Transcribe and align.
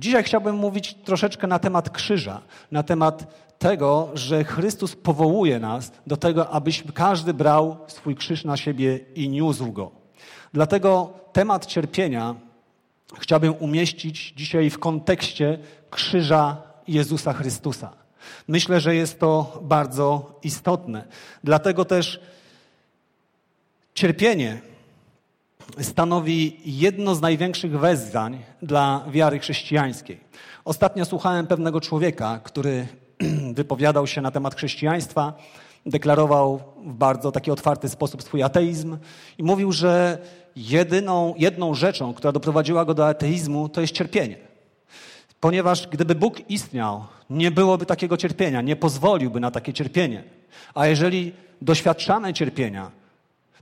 Dzisiaj 0.00 0.24
chciałbym 0.24 0.56
mówić 0.56 0.94
troszeczkę 0.94 1.46
na 1.46 1.58
temat 1.58 1.90
krzyża, 1.90 2.42
na 2.70 2.82
temat 2.82 3.34
tego, 3.58 4.10
że 4.14 4.44
Chrystus 4.44 4.96
powołuje 4.96 5.58
nas 5.58 5.92
do 6.06 6.16
tego, 6.16 6.50
abyśmy 6.50 6.92
każdy 6.92 7.34
brał 7.34 7.76
swój 7.86 8.16
krzyż 8.16 8.44
na 8.44 8.56
siebie 8.56 9.00
i 9.14 9.28
niósł 9.28 9.72
go. 9.72 9.90
Dlatego 10.52 11.12
temat 11.32 11.66
cierpienia 11.66 12.34
chciałbym 13.18 13.54
umieścić 13.58 14.32
dzisiaj 14.36 14.70
w 14.70 14.78
kontekście 14.78 15.58
krzyża 15.90 16.56
Jezusa 16.88 17.32
Chrystusa. 17.32 17.92
Myślę, 18.48 18.80
że 18.80 18.94
jest 18.94 19.20
to 19.20 19.58
bardzo 19.62 20.38
istotne. 20.42 21.04
Dlatego 21.44 21.84
też 21.84 22.20
cierpienie 23.94 24.60
stanowi 25.80 26.56
jedno 26.64 27.14
z 27.14 27.20
największych 27.20 27.78
wezwań 27.78 28.38
dla 28.62 29.04
wiary 29.10 29.38
chrześcijańskiej. 29.38 30.20
Ostatnio 30.64 31.04
słuchałem 31.04 31.46
pewnego 31.46 31.80
człowieka, 31.80 32.40
który 32.44 32.86
wypowiadał 33.54 34.06
się 34.06 34.20
na 34.20 34.30
temat 34.30 34.54
chrześcijaństwa, 34.54 35.32
deklarował 35.86 36.60
w 36.86 36.92
bardzo 36.92 37.32
taki 37.32 37.50
otwarty 37.50 37.88
sposób 37.88 38.22
swój 38.22 38.42
ateizm 38.42 38.98
i 39.38 39.42
mówił, 39.42 39.72
że 39.72 40.18
jedyną, 40.56 41.34
jedną 41.38 41.74
rzeczą, 41.74 42.14
która 42.14 42.32
doprowadziła 42.32 42.84
go 42.84 42.94
do 42.94 43.08
ateizmu, 43.08 43.68
to 43.68 43.80
jest 43.80 43.92
cierpienie. 43.92 44.36
Ponieważ 45.40 45.88
gdyby 45.88 46.14
Bóg 46.14 46.50
istniał, 46.50 47.04
nie 47.30 47.50
byłoby 47.50 47.86
takiego 47.86 48.16
cierpienia, 48.16 48.60
nie 48.62 48.76
pozwoliłby 48.76 49.40
na 49.40 49.50
takie 49.50 49.72
cierpienie. 49.72 50.24
A 50.74 50.86
jeżeli 50.86 51.32
doświadczamy 51.62 52.34
cierpienia, 52.34 52.90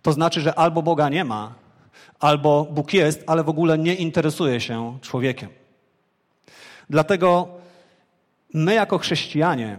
to 0.03 0.13
znaczy, 0.13 0.41
że 0.41 0.59
albo 0.59 0.83
Boga 0.83 1.09
nie 1.09 1.25
ma, 1.25 1.55
albo 2.21 2.65
Bóg 2.71 2.93
jest, 2.93 3.25
ale 3.27 3.45
w 3.45 3.49
ogóle 3.49 3.79
nie 3.79 3.95
interesuje 3.95 4.61
się 4.61 4.99
człowiekiem. 5.03 5.49
Dlatego 6.91 7.49
my, 8.55 8.75
jako 8.75 8.99
chrześcijanie, 8.99 9.79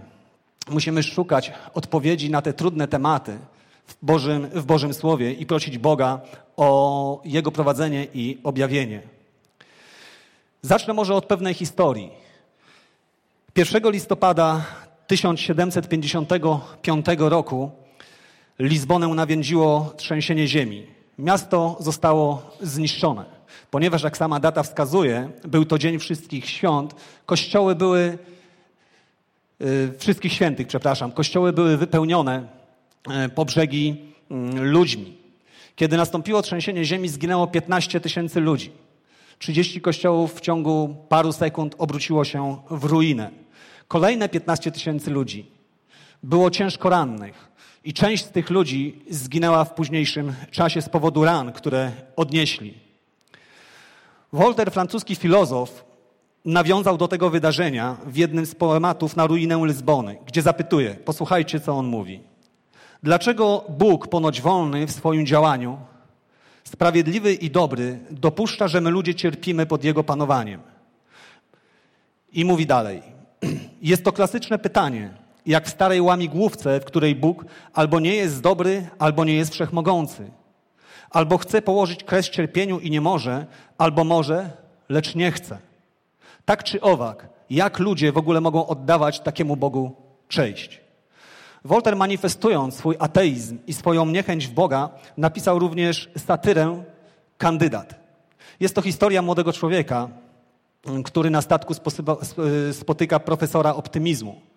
musimy 0.70 1.04
szukać 1.04 1.52
odpowiedzi 1.74 2.30
na 2.30 2.42
te 2.42 2.54
trudne 2.54 2.88
tematy 2.88 3.40
w 3.88 3.96
Bożym, 4.02 4.48
w 4.48 4.66
Bożym 4.66 4.94
Słowie 4.94 5.34
i 5.34 5.46
prosić 5.46 5.78
Boga 5.78 6.22
o 6.58 7.22
Jego 7.26 7.52
prowadzenie 7.52 8.08
i 8.14 8.38
objawienie. 8.44 9.02
Zacznę 10.62 10.94
może 10.94 11.16
od 11.16 11.26
pewnej 11.26 11.54
historii. 11.54 12.10
1 13.56 13.92
listopada 13.92 14.66
1755 15.08 17.06
roku 17.18 17.72
Lizbonę 18.60 19.08
nawiędziło 19.08 19.94
trzęsienie 19.98 20.48
ziemi. 20.48 20.99
Miasto 21.20 21.78
zostało 21.80 22.52
zniszczone, 22.62 23.26
ponieważ, 23.72 24.04
jak 24.04 24.18
sama 24.18 24.40
data 24.40 24.64
wskazuje, 24.64 25.30
był 25.48 25.66
to 25.66 25.78
Dzień 25.78 26.00
Wszystkich 26.00 26.50
Świąt, 26.50 26.96
kościoły 27.26 27.76
były, 27.76 28.18
yy, 29.60 29.94
wszystkich 29.98 30.34
świętych, 30.34 30.68
przepraszam, 30.68 31.12
kościoły 31.12 31.54
były 31.54 31.78
wypełnione 31.78 32.48
yy, 33.08 33.30
po 33.30 33.46
brzegi 33.46 33.96
yy, 34.30 34.62
ludźmi. 34.62 35.18
Kiedy 35.76 35.98
nastąpiło 35.98 36.42
trzęsienie 36.42 36.86
ziemi, 36.86 37.10
zginęło 37.10 37.48
15 37.48 38.00
tysięcy 38.00 38.40
ludzi. 38.40 38.72
30 39.40 39.82
kościołów 39.82 40.36
w 40.36 40.42
ciągu 40.42 40.96
paru 41.10 41.32
sekund 41.32 41.76
obróciło 41.78 42.26
się 42.26 42.58
w 42.70 42.84
ruinę. 42.84 43.32
Kolejne 43.88 44.30
15 44.30 44.72
tysięcy 44.72 45.12
ludzi 45.12 45.46
było 46.24 46.52
ciężko 46.52 46.90
rannych. 46.90 47.49
I 47.84 47.94
część 47.94 48.26
z 48.26 48.32
tych 48.32 48.50
ludzi 48.50 49.02
zginęła 49.10 49.66
w 49.66 49.74
późniejszym 49.74 50.34
czasie 50.52 50.82
z 50.82 50.90
powodu 50.90 51.26
ran, 51.26 51.52
które 51.52 51.92
odnieśli. 52.16 52.74
Voltaire, 54.34 54.72
francuski 54.72 55.16
filozof, 55.16 55.86
nawiązał 56.46 56.98
do 56.98 57.08
tego 57.08 57.30
wydarzenia 57.30 57.98
w 58.06 58.16
jednym 58.16 58.46
z 58.46 58.56
poematów 58.56 59.16
na 59.16 59.28
ruinę 59.28 59.62
Lizbony, 59.66 60.18
gdzie 60.26 60.42
zapytuje, 60.42 60.96
posłuchajcie, 60.96 61.60
co 61.60 61.74
on 61.74 61.88
mówi. 61.88 62.20
Dlaczego 63.04 63.66
Bóg, 63.70 64.08
ponoć 64.08 64.42
wolny 64.42 64.88
w 64.88 64.92
swoim 64.92 65.26
działaniu, 65.26 65.78
sprawiedliwy 66.64 67.34
i 67.34 67.52
dobry, 67.52 68.00
dopuszcza, 68.12 68.68
że 68.68 68.82
my 68.82 68.90
ludzie 68.90 69.16
cierpimy 69.16 69.66
pod 69.66 69.84
Jego 69.84 70.04
panowaniem? 70.04 70.62
I 72.34 72.46
mówi 72.46 72.66
dalej. 72.66 73.02
Jest 73.82 74.04
to 74.04 74.12
klasyczne 74.12 74.60
pytanie, 74.60 75.14
jak 75.50 75.68
w 75.68 75.70
starej 75.70 76.02
łamigłówce, 76.02 76.80
w 76.80 76.86
której 76.86 77.16
Bóg 77.16 77.46
albo 77.74 78.00
nie 78.00 78.16
jest 78.16 78.42
dobry, 78.42 78.90
albo 79.00 79.26
nie 79.26 79.34
jest 79.34 79.54
wszechmogący. 79.54 80.32
Albo 81.10 81.38
chce 81.38 81.62
położyć 81.62 82.04
kres 82.04 82.30
cierpieniu 82.30 82.80
i 82.80 82.92
nie 82.92 83.02
może, 83.02 83.46
albo 83.78 84.04
może, 84.04 84.50
lecz 84.90 85.16
nie 85.16 85.32
chce. 85.32 85.58
Tak 86.46 86.64
czy 86.64 86.82
owak, 86.82 87.30
jak 87.50 87.80
ludzie 87.80 88.12
w 88.12 88.18
ogóle 88.18 88.42
mogą 88.42 88.68
oddawać 88.68 89.20
takiemu 89.20 89.56
Bogu 89.56 89.96
cześć? 90.28 90.82
Wolter 91.66 91.96
manifestując 91.96 92.76
swój 92.76 92.96
ateizm 93.00 93.58
i 93.68 93.74
swoją 93.74 94.06
niechęć 94.06 94.48
w 94.48 94.52
Boga, 94.52 94.90
napisał 95.18 95.60
również 95.60 96.10
satyrę 96.18 96.84
Kandydat. 97.38 97.96
Jest 98.60 98.76
to 98.76 98.82
historia 98.82 99.22
młodego 99.22 99.54
człowieka, 99.54 100.10
który 101.06 101.30
na 101.30 101.42
statku 101.42 101.74
spotyka 102.72 103.20
profesora 103.20 103.76
optymizmu. 103.76 104.49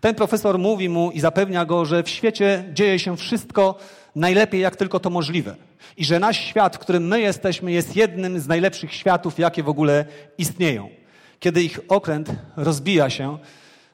Ten 0.00 0.14
profesor 0.14 0.58
mówi 0.58 0.88
mu 0.88 1.10
i 1.10 1.20
zapewnia 1.20 1.64
go, 1.64 1.84
że 1.84 2.02
w 2.02 2.08
świecie 2.08 2.64
dzieje 2.72 2.98
się 2.98 3.16
wszystko 3.16 3.78
najlepiej, 4.16 4.60
jak 4.60 4.76
tylko 4.76 5.00
to 5.00 5.10
możliwe. 5.10 5.56
I 5.96 6.04
że 6.04 6.18
nasz 6.18 6.38
świat, 6.40 6.76
w 6.76 6.78
którym 6.78 7.06
my 7.06 7.20
jesteśmy, 7.20 7.72
jest 7.72 7.96
jednym 7.96 8.40
z 8.40 8.48
najlepszych 8.48 8.94
światów, 8.94 9.38
jakie 9.38 9.62
w 9.62 9.68
ogóle 9.68 10.04
istnieją. 10.38 10.88
Kiedy 11.40 11.62
ich 11.62 11.80
okręt 11.88 12.32
rozbija 12.56 13.10
się, 13.10 13.38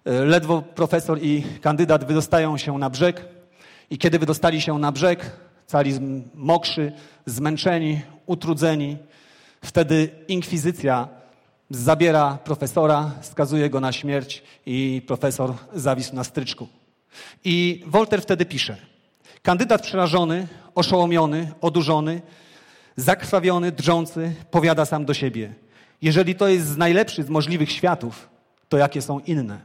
e, 0.04 0.24
ledwo 0.24 0.62
profesor 0.62 1.18
i 1.22 1.42
kandydat 1.60 2.04
wydostają 2.04 2.58
się 2.58 2.78
na 2.78 2.90
brzeg. 2.90 3.24
I 3.90 3.98
kiedy 3.98 4.18
wydostali 4.18 4.60
się 4.60 4.78
na 4.78 4.92
brzeg, 4.92 5.30
cali 5.66 5.94
mokrzy, 6.34 6.92
zmęczeni, 7.26 8.00
utrudzeni, 8.26 8.96
wtedy 9.62 10.08
inkwizycja 10.28 11.08
zabiera 11.70 12.38
profesora, 12.44 13.10
skazuje 13.22 13.70
go 13.70 13.80
na 13.80 13.92
śmierć 13.92 14.42
i 14.66 15.02
profesor 15.06 15.54
zawisł 15.74 16.14
na 16.14 16.24
stryczku. 16.24 16.68
I 17.44 17.84
Wolter 17.86 18.22
wtedy 18.22 18.46
pisze: 18.46 18.76
Kandydat 19.42 19.82
przerażony, 19.82 20.48
oszołomiony, 20.74 21.52
odurzony, 21.60 22.22
zakrwawiony, 22.96 23.72
drżący, 23.72 24.34
powiada 24.50 24.84
sam 24.84 25.04
do 25.04 25.14
siebie: 25.14 25.54
Jeżeli 26.02 26.34
to 26.34 26.48
jest 26.48 26.76
najlepszy 26.76 27.22
z 27.22 27.28
możliwych 27.28 27.72
światów, 27.72 28.28
to 28.68 28.76
jakie 28.76 29.02
są 29.02 29.20
inne? 29.20 29.60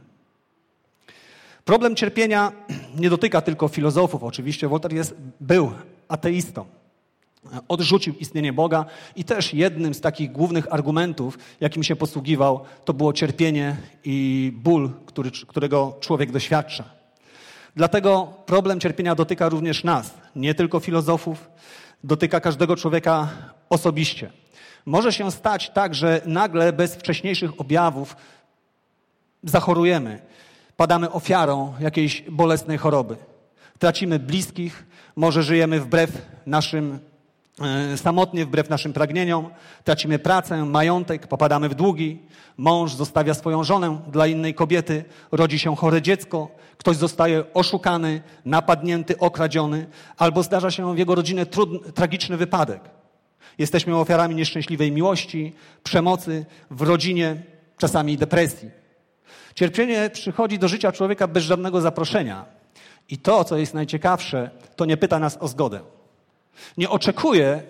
Problem 1.64 1.96
cierpienia 1.96 2.52
nie 2.96 3.10
dotyka 3.10 3.40
tylko 3.40 3.68
filozofów. 3.68 4.24
Oczywiście 4.24 4.68
Wolter 4.68 4.92
jest, 4.92 5.14
był 5.40 5.72
ateistą 6.08 6.81
odrzucił 7.68 8.14
istnienie 8.14 8.52
Boga 8.52 8.84
i 9.16 9.24
też 9.24 9.54
jednym 9.54 9.94
z 9.94 10.00
takich 10.00 10.32
głównych 10.32 10.72
argumentów, 10.72 11.38
jakim 11.60 11.82
się 11.82 11.96
posługiwał, 11.96 12.60
to 12.84 12.94
było 12.94 13.12
cierpienie 13.12 13.76
i 14.04 14.52
ból, 14.54 14.90
który, 15.06 15.30
którego 15.46 15.96
człowiek 16.00 16.32
doświadcza. 16.32 16.84
Dlatego 17.76 18.32
problem 18.46 18.80
cierpienia 18.80 19.14
dotyka 19.14 19.48
również 19.48 19.84
nas, 19.84 20.14
nie 20.36 20.54
tylko 20.54 20.80
filozofów, 20.80 21.50
dotyka 22.04 22.40
każdego 22.40 22.76
człowieka 22.76 23.28
osobiście. 23.70 24.30
Może 24.86 25.12
się 25.12 25.30
stać 25.30 25.70
tak, 25.70 25.94
że 25.94 26.20
nagle 26.26 26.72
bez 26.72 26.94
wcześniejszych 26.94 27.60
objawów 27.60 28.16
zachorujemy, 29.44 30.22
padamy 30.76 31.10
ofiarą 31.10 31.74
jakiejś 31.80 32.22
bolesnej 32.30 32.78
choroby. 32.78 33.16
Tracimy 33.78 34.18
bliskich, 34.18 34.86
może 35.16 35.42
żyjemy 35.42 35.80
wbrew 35.80 36.26
naszym 36.46 36.98
samotnie 37.96 38.46
wbrew 38.46 38.70
naszym 38.70 38.92
pragnieniom, 38.92 39.50
tracimy 39.84 40.18
pracę, 40.18 40.64
majątek, 40.64 41.26
popadamy 41.26 41.68
w 41.68 41.74
długi, 41.74 42.18
mąż 42.56 42.94
zostawia 42.94 43.34
swoją 43.34 43.64
żonę 43.64 44.00
dla 44.12 44.26
innej 44.26 44.54
kobiety, 44.54 45.04
rodzi 45.32 45.58
się 45.58 45.76
chore 45.76 46.02
dziecko, 46.02 46.48
ktoś 46.78 46.96
zostaje 46.96 47.44
oszukany, 47.54 48.22
napadnięty, 48.44 49.18
okradziony, 49.18 49.86
albo 50.16 50.42
zdarza 50.42 50.70
się 50.70 50.94
w 50.94 50.98
jego 50.98 51.14
rodzinie 51.14 51.46
trudny, 51.46 51.92
tragiczny 51.92 52.36
wypadek. 52.36 52.80
Jesteśmy 53.58 53.96
ofiarami 53.96 54.34
nieszczęśliwej 54.34 54.92
miłości, 54.92 55.52
przemocy 55.82 56.46
w 56.70 56.82
rodzinie, 56.82 57.42
czasami 57.78 58.16
depresji. 58.16 58.70
Cierpienie 59.54 60.10
przychodzi 60.12 60.58
do 60.58 60.68
życia 60.68 60.92
człowieka 60.92 61.26
bez 61.26 61.44
żadnego 61.44 61.80
zaproszenia. 61.80 62.44
I 63.08 63.18
to, 63.18 63.44
co 63.44 63.56
jest 63.56 63.74
najciekawsze, 63.74 64.50
to 64.76 64.84
nie 64.84 64.96
pyta 64.96 65.18
nas 65.18 65.38
o 65.40 65.48
zgodę. 65.48 65.80
Nie 66.76 66.90
oczekuje 66.90 67.62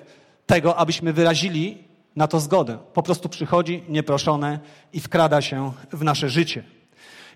tego, 0.46 0.76
abyśmy 0.76 1.12
wyrazili 1.12 1.84
na 2.16 2.28
to 2.28 2.40
zgodę. 2.40 2.78
Po 2.92 3.02
prostu 3.02 3.28
przychodzi 3.28 3.84
nieproszone 3.88 4.58
i 4.92 5.00
wkrada 5.00 5.40
się 5.40 5.72
w 5.92 6.04
nasze 6.04 6.28
życie. 6.28 6.64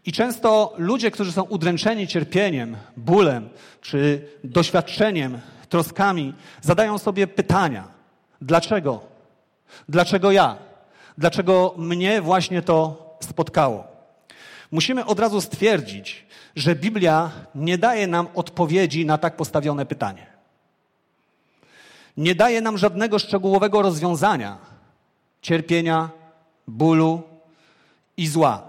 I 0.07 0.13
często 0.13 0.75
ludzie, 0.79 1.11
którzy 1.11 1.33
są 1.33 1.43
udręczeni 1.43 2.07
cierpieniem, 2.07 2.77
bólem 2.97 3.49
czy 3.81 4.29
doświadczeniem, 4.45 5.41
troskami, 5.69 6.35
zadają 6.63 6.99
sobie 6.99 7.27
pytania: 7.27 7.89
dlaczego? 8.41 9.01
Dlaczego 9.89 10.33
ja? 10.33 10.57
Dlaczego 11.19 11.75
mnie 11.79 12.23
właśnie 12.23 12.63
to 12.63 13.07
spotkało? 13.21 13.85
Musimy 14.71 15.05
od 15.05 15.21
razu 15.21 15.41
stwierdzić, 15.41 16.27
że 16.57 16.75
Biblia 16.75 17.31
nie 17.55 17.79
daje 17.79 18.07
nam 18.07 18.29
odpowiedzi 18.35 19.07
na 19.07 19.19
tak 19.19 19.37
postawione 19.37 19.87
pytanie. 19.87 20.36
Nie 22.17 22.35
daje 22.35 22.61
nam 22.61 22.79
żadnego 22.79 23.19
szczegółowego 23.19 23.83
rozwiązania 23.83 24.59
cierpienia, 25.43 26.11
bólu 26.69 27.23
i 28.17 28.27
zła. 28.27 28.63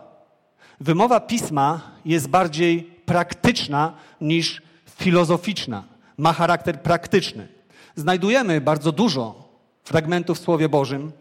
Wymowa 0.79 1.19
pisma 1.19 1.81
jest 2.05 2.27
bardziej 2.27 2.83
praktyczna 2.83 3.93
niż 4.21 4.61
filozoficzna. 4.95 5.83
Ma 6.17 6.33
charakter 6.33 6.81
praktyczny. 6.81 7.47
Znajdujemy 7.95 8.61
bardzo 8.61 8.91
dużo 8.91 9.49
fragmentów 9.83 10.37
w 10.37 10.41
Słowie 10.41 10.69
Bożym 10.69 11.11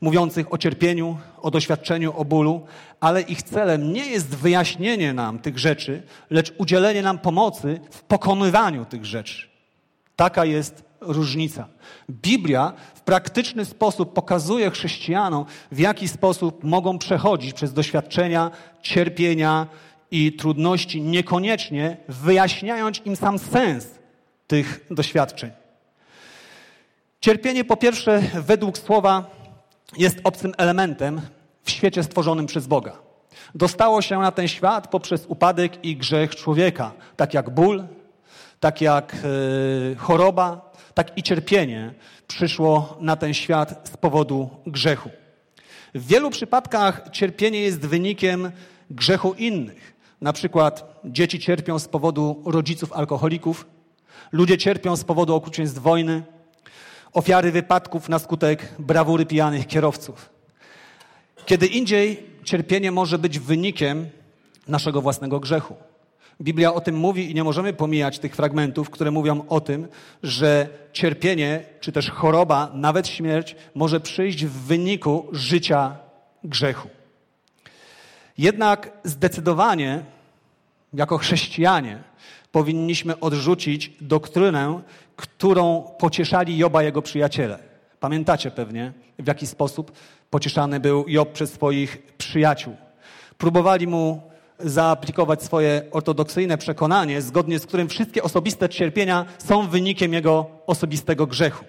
mówiących 0.00 0.52
o 0.52 0.58
cierpieniu, 0.58 1.18
o 1.42 1.50
doświadczeniu, 1.50 2.12
o 2.16 2.24
bólu, 2.24 2.66
ale 3.00 3.20
ich 3.20 3.42
celem 3.42 3.92
nie 3.92 4.06
jest 4.06 4.36
wyjaśnienie 4.36 5.12
nam 5.12 5.38
tych 5.38 5.58
rzeczy, 5.58 6.02
lecz 6.30 6.54
udzielenie 6.58 7.02
nam 7.02 7.18
pomocy 7.18 7.80
w 7.90 8.02
pokonywaniu 8.02 8.84
tych 8.84 9.04
rzeczy. 9.04 9.48
Taka 10.16 10.44
jest 10.44 10.89
różnica. 11.00 11.68
Biblia 12.10 12.72
w 12.94 13.00
praktyczny 13.00 13.64
sposób 13.64 14.12
pokazuje 14.12 14.70
chrześcijanom, 14.70 15.44
w 15.72 15.78
jaki 15.78 16.08
sposób 16.08 16.64
mogą 16.64 16.98
przechodzić 16.98 17.52
przez 17.52 17.72
doświadczenia, 17.72 18.50
cierpienia 18.82 19.66
i 20.10 20.32
trudności, 20.32 21.02
niekoniecznie 21.02 21.96
wyjaśniając 22.08 23.06
im 23.06 23.16
sam 23.16 23.38
sens 23.38 23.86
tych 24.46 24.86
doświadczeń. 24.90 25.50
Cierpienie, 27.20 27.64
po 27.64 27.76
pierwsze, 27.76 28.22
według 28.34 28.78
słowa, 28.78 29.30
jest 29.96 30.18
obcym 30.24 30.52
elementem 30.58 31.20
w 31.62 31.70
świecie 31.70 32.02
stworzonym 32.02 32.46
przez 32.46 32.66
Boga. 32.66 32.92
Dostało 33.54 34.02
się 34.02 34.18
na 34.18 34.32
ten 34.32 34.48
świat 34.48 34.88
poprzez 34.88 35.26
upadek 35.26 35.84
i 35.84 35.96
grzech 35.96 36.36
człowieka, 36.36 36.92
tak 37.16 37.34
jak 37.34 37.50
ból, 37.50 37.84
tak 38.60 38.80
jak 38.80 39.16
yy, 39.22 39.96
choroba, 39.96 40.72
tak 40.94 41.18
i 41.18 41.22
cierpienie 41.22 41.94
przyszło 42.26 42.96
na 43.00 43.16
ten 43.16 43.34
świat 43.34 43.88
z 43.92 43.96
powodu 43.96 44.50
grzechu. 44.66 45.10
W 45.94 46.06
wielu 46.06 46.30
przypadkach 46.30 47.02
cierpienie 47.12 47.60
jest 47.60 47.80
wynikiem 47.80 48.50
grzechu 48.90 49.34
innych. 49.34 49.94
Na 50.20 50.32
przykład 50.32 51.00
dzieci 51.04 51.38
cierpią 51.38 51.78
z 51.78 51.88
powodu 51.88 52.42
rodziców 52.46 52.92
alkoholików, 52.92 53.66
ludzie 54.32 54.58
cierpią 54.58 54.96
z 54.96 55.04
powodu 55.04 55.34
okrucieństw 55.34 55.78
wojny, 55.78 56.22
ofiary 57.12 57.52
wypadków 57.52 58.08
na 58.08 58.18
skutek 58.18 58.74
brawury 58.78 59.26
pijanych 59.26 59.66
kierowców. 59.66 60.30
Kiedy 61.46 61.66
indziej 61.66 62.26
cierpienie 62.44 62.92
może 62.92 63.18
być 63.18 63.38
wynikiem 63.38 64.08
naszego 64.68 65.02
własnego 65.02 65.40
grzechu. 65.40 65.76
Biblia 66.40 66.74
o 66.74 66.80
tym 66.80 66.96
mówi 66.96 67.30
i 67.30 67.34
nie 67.34 67.44
możemy 67.44 67.72
pomijać 67.72 68.18
tych 68.18 68.36
fragmentów, 68.36 68.90
które 68.90 69.10
mówią 69.10 69.44
o 69.48 69.60
tym, 69.60 69.88
że 70.22 70.68
cierpienie, 70.92 71.64
czy 71.80 71.92
też 71.92 72.10
choroba, 72.10 72.70
nawet 72.74 73.08
śmierć 73.08 73.56
może 73.74 74.00
przyjść 74.00 74.44
w 74.44 74.52
wyniku 74.52 75.28
życia 75.32 75.96
grzechu. 76.44 76.88
Jednak 78.38 78.92
zdecydowanie, 79.04 80.04
jako 80.94 81.18
chrześcijanie, 81.18 82.02
powinniśmy 82.52 83.20
odrzucić 83.20 83.92
doktrynę, 84.00 84.80
którą 85.16 85.82
pocieszali 85.98 86.58
Joba 86.58 86.82
jego 86.82 87.02
przyjaciele. 87.02 87.58
Pamiętacie 88.00 88.50
pewnie, 88.50 88.92
w 89.18 89.26
jaki 89.26 89.46
sposób 89.46 89.92
pocieszany 90.30 90.80
był 90.80 91.04
Job 91.08 91.32
przez 91.32 91.52
swoich 91.52 92.02
przyjaciół. 92.18 92.76
Próbowali 93.38 93.86
mu 93.86 94.29
zaaplikować 94.64 95.42
swoje 95.42 95.82
ortodoksyjne 95.90 96.58
przekonanie, 96.58 97.22
zgodnie 97.22 97.58
z 97.58 97.66
którym 97.66 97.88
wszystkie 97.88 98.22
osobiste 98.22 98.68
cierpienia 98.68 99.26
są 99.38 99.68
wynikiem 99.68 100.12
jego 100.12 100.46
osobistego 100.66 101.26
grzechu. 101.26 101.64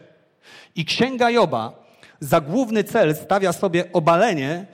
I 0.75 0.85
księga 0.85 1.29
Joba 1.29 1.73
za 2.19 2.41
główny 2.41 2.83
cel 2.83 3.15
stawia 3.15 3.53
sobie 3.53 3.93
obalenie 3.93 4.65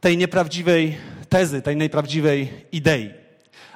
tej 0.00 0.16
nieprawdziwej 0.16 0.96
tezy, 1.28 1.62
tej 1.62 1.76
nieprawdziwej 1.76 2.66
idei. 2.72 3.10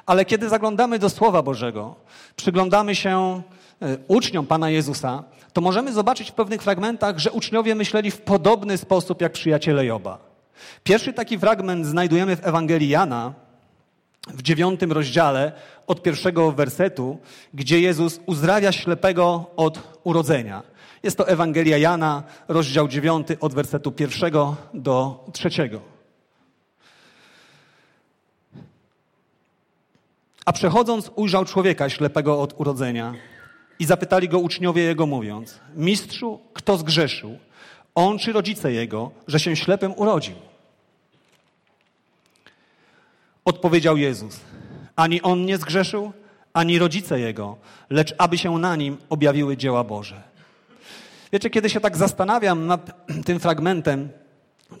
Ale 0.05 0.25
kiedy 0.25 0.49
zaglądamy 0.49 0.99
do 0.99 1.09
Słowa 1.09 1.41
Bożego, 1.41 1.95
przyglądamy 2.35 2.95
się 2.95 3.41
e, 3.81 3.97
uczniom 4.07 4.47
Pana 4.47 4.69
Jezusa, 4.69 5.23
to 5.53 5.61
możemy 5.61 5.93
zobaczyć 5.93 6.31
w 6.31 6.33
pewnych 6.33 6.61
fragmentach, 6.61 7.19
że 7.19 7.31
uczniowie 7.31 7.75
myśleli 7.75 8.11
w 8.11 8.21
podobny 8.21 8.77
sposób 8.77 9.21
jak 9.21 9.31
przyjaciele 9.31 9.85
Joba. 9.85 10.34
Pierwszy 10.83 11.13
taki 11.13 11.39
fragment 11.39 11.85
znajdujemy 11.85 12.35
w 12.35 12.47
Ewangelii 12.47 12.89
Jana, 12.89 13.33
w 14.27 14.41
dziewiątym 14.41 14.91
rozdziale, 14.91 15.51
od 15.87 16.03
pierwszego 16.03 16.51
wersetu, 16.51 17.17
gdzie 17.53 17.79
Jezus 17.79 18.19
uzdrawia 18.25 18.71
ślepego 18.71 19.51
od 19.55 19.99
urodzenia. 20.03 20.63
Jest 21.03 21.17
to 21.17 21.27
Ewangelia 21.27 21.77
Jana, 21.77 22.23
rozdział 22.47 22.87
dziewiąty, 22.87 23.39
od 23.39 23.53
wersetu 23.53 23.91
pierwszego 23.91 24.55
do 24.73 25.25
trzeciego. 25.33 25.81
A 30.45 30.53
przechodząc, 30.53 31.11
ujrzał 31.15 31.45
człowieka 31.45 31.89
ślepego 31.89 32.41
od 32.41 32.59
urodzenia 32.59 33.13
i 33.79 33.85
zapytali 33.85 34.29
go 34.29 34.39
uczniowie 34.39 34.83
jego, 34.83 35.05
mówiąc: 35.05 35.59
Mistrzu, 35.75 36.39
kto 36.53 36.77
zgrzeszył? 36.77 37.37
On 37.95 38.19
czy 38.19 38.33
rodzice 38.33 38.71
jego, 38.71 39.11
że 39.27 39.39
się 39.39 39.55
ślepym 39.55 39.93
urodził? 39.97 40.35
Odpowiedział 43.45 43.97
Jezus: 43.97 44.39
Ani 44.95 45.21
on 45.21 45.45
nie 45.45 45.57
zgrzeszył, 45.57 46.11
ani 46.53 46.79
rodzice 46.79 47.19
jego, 47.19 47.57
lecz 47.89 48.15
aby 48.17 48.37
się 48.37 48.57
na 48.57 48.75
nim 48.75 48.97
objawiły 49.09 49.57
dzieła 49.57 49.83
Boże. 49.83 50.21
Wiecie, 51.33 51.49
kiedy 51.49 51.69
się 51.69 51.79
tak 51.79 51.97
zastanawiam 51.97 52.67
nad 52.67 52.91
tym 53.25 53.39
fragmentem, 53.39 54.09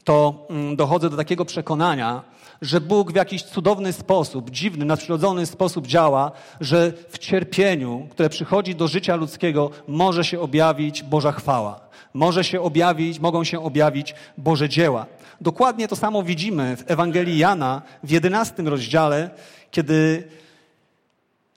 to 0.03 0.45
mm, 0.49 0.75
dochodzę 0.75 1.09
do 1.09 1.17
takiego 1.17 1.45
przekonania, 1.45 2.21
że 2.61 2.81
Bóg 2.81 3.11
w 3.11 3.15
jakiś 3.15 3.43
cudowny 3.43 3.93
sposób, 3.93 4.49
dziwny, 4.49 4.85
nadprzyrodzony 4.85 5.45
sposób 5.45 5.87
działa, 5.87 6.31
że 6.61 6.93
w 7.09 7.17
cierpieniu, 7.17 8.07
które 8.11 8.29
przychodzi 8.29 8.75
do 8.75 8.87
życia 8.87 9.15
ludzkiego, 9.15 9.69
może 9.87 10.23
się 10.23 10.39
objawić 10.39 11.03
Boża 11.03 11.31
chwała. 11.31 11.79
Może 12.13 12.43
się 12.43 12.61
objawić, 12.61 13.19
mogą 13.19 13.43
się 13.43 13.63
objawić 13.63 14.15
Boże 14.37 14.69
dzieła. 14.69 15.05
Dokładnie 15.41 15.87
to 15.87 15.95
samo 15.95 16.23
widzimy 16.23 16.77
w 16.77 16.91
Ewangelii 16.91 17.37
Jana 17.37 17.81
w 18.03 18.09
jedenastym 18.09 18.67
rozdziale, 18.67 19.29
kiedy 19.71 20.27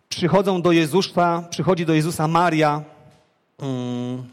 przychodzą 0.09 0.63
do 0.63 0.73
Jezusa, 0.73 1.45
przychodzi 1.51 1.87
do 1.87 1.95
Jezusa 1.95 2.29
Maria 2.29 2.83
um, 3.59 4.29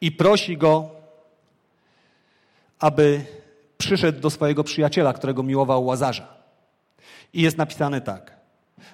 i 0.00 0.12
prosi 0.12 0.56
go, 0.56 0.90
aby 2.78 3.24
przyszedł 3.78 4.20
do 4.20 4.30
swojego 4.30 4.64
przyjaciela, 4.64 5.12
którego 5.12 5.42
miłował 5.42 5.84
Łazarza. 5.84 6.26
I 7.32 7.42
jest 7.42 7.58
napisane 7.58 8.00
tak. 8.00 8.36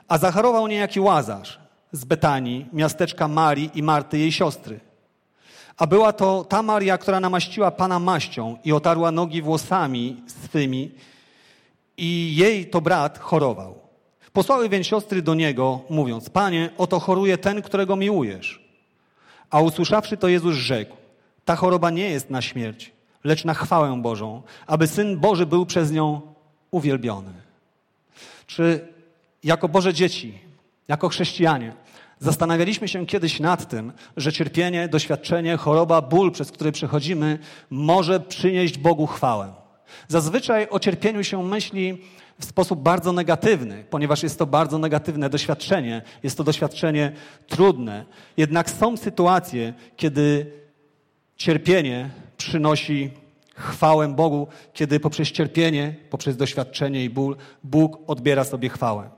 A 0.09 0.19
zacharował 0.19 0.67
niejaki 0.67 1.01
Łazarz 1.01 1.59
z 1.93 2.05
Betanii, 2.05 2.67
miasteczka 2.73 3.29
Marii 3.29 3.71
i 3.75 3.83
Marty, 3.83 4.19
jej 4.19 4.33
siostry. 4.33 4.81
A 5.79 5.87
była 5.87 6.13
to 6.13 6.45
ta 6.45 6.63
Maria, 6.63 6.99
która 6.99 7.21
namaściła 7.21 7.71
Pana 7.71 7.99
maścią 7.99 8.57
i 8.65 8.73
otarła 8.73 9.11
nogi 9.13 9.43
włosami 9.43 10.23
swymi 10.27 10.91
i 11.97 12.37
jej 12.37 12.67
to 12.71 12.81
brat 12.81 13.19
chorował. 13.19 13.79
Posłały 14.33 14.69
więc 14.69 14.87
siostry 14.87 15.23
do 15.23 15.35
niego, 15.35 15.81
mówiąc, 15.91 16.31
Panie, 16.31 16.71
oto 16.79 17.01
choruje 17.01 17.39
ten, 17.39 17.63
którego 17.63 17.97
miłujesz. 17.97 18.69
A 19.51 19.61
usłyszawszy 19.61 20.17
to 20.17 20.29
Jezus 20.29 20.55
rzekł, 20.55 20.97
ta 21.45 21.57
choroba 21.57 21.91
nie 21.91 22.11
jest 22.11 22.31
na 22.31 22.43
śmierć, 22.43 22.93
lecz 23.25 23.45
na 23.45 23.55
chwałę 23.55 24.03
Bożą, 24.03 24.43
aby 24.67 24.87
Syn 24.87 25.19
Boży 25.19 25.47
był 25.47 25.67
przez 25.67 25.93
nią 25.93 26.21
uwielbiony. 26.71 27.33
Czy 28.47 28.89
jako 29.45 29.69
Boże 29.69 29.95
dzieci, 29.95 30.39
jako 30.89 31.09
chrześcijanie, 31.09 31.73
zastanawialiśmy 32.21 32.89
się 32.89 33.07
kiedyś 33.07 33.41
nad 33.41 33.69
tym, 33.69 33.93
że 34.17 34.33
cierpienie, 34.33 34.89
doświadczenie, 34.89 35.57
choroba, 35.57 36.03
ból, 36.03 36.33
przez 36.33 36.53
który 36.53 36.73
przechodzimy, 36.73 37.39
może 37.71 38.21
przynieść 38.21 38.79
Bogu 38.79 39.07
chwałę. 39.07 39.53
Zazwyczaj 40.09 40.67
o 40.71 40.79
cierpieniu 40.79 41.25
się 41.25 41.45
myśli 41.45 41.99
w 42.41 42.45
sposób 42.45 42.83
bardzo 42.83 43.13
negatywny, 43.13 43.85
ponieważ 43.91 44.23
jest 44.23 44.39
to 44.39 44.47
bardzo 44.47 44.79
negatywne 44.79 45.31
doświadczenie, 45.31 46.03
jest 46.23 46.37
to 46.37 46.45
doświadczenie 46.45 47.13
trudne. 47.47 48.05
Jednak 48.37 48.71
są 48.71 48.97
sytuacje, 48.97 49.75
kiedy 49.97 50.53
cierpienie 51.37 52.11
przynosi 52.37 53.11
chwałę 53.55 54.09
Bogu, 54.09 54.49
kiedy 54.73 55.01
poprzez 55.01 55.33
cierpienie, 55.33 55.95
poprzez 56.11 56.37
doświadczenie 56.37 57.05
i 57.05 57.11
ból 57.11 57.37
Bóg 57.65 57.99
odbiera 58.07 58.45
sobie 58.45 58.69
chwałę. 58.69 59.18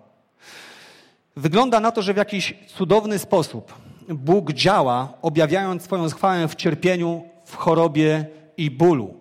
Wygląda 1.36 1.80
na 1.80 1.92
to, 1.92 2.02
że 2.02 2.14
w 2.14 2.16
jakiś 2.16 2.54
cudowny 2.66 3.18
sposób 3.18 3.74
Bóg 4.08 4.52
działa, 4.52 5.12
objawiając 5.22 5.82
swoją 5.82 6.08
chwałę 6.08 6.48
w 6.48 6.54
cierpieniu, 6.54 7.24
w 7.44 7.56
chorobie 7.56 8.26
i 8.56 8.70
bólu. 8.70 9.14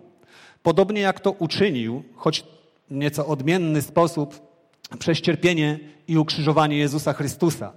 Podobnie 0.62 1.00
jak 1.00 1.20
to 1.20 1.32
uczynił, 1.32 2.04
choć 2.16 2.44
w 2.90 2.94
nieco 2.94 3.26
odmienny 3.26 3.82
sposób, 3.82 4.50
przez 4.98 5.20
cierpienie 5.20 5.78
i 6.08 6.18
ukrzyżowanie 6.18 6.76
Jezusa 6.76 7.12
Chrystusa. 7.12 7.72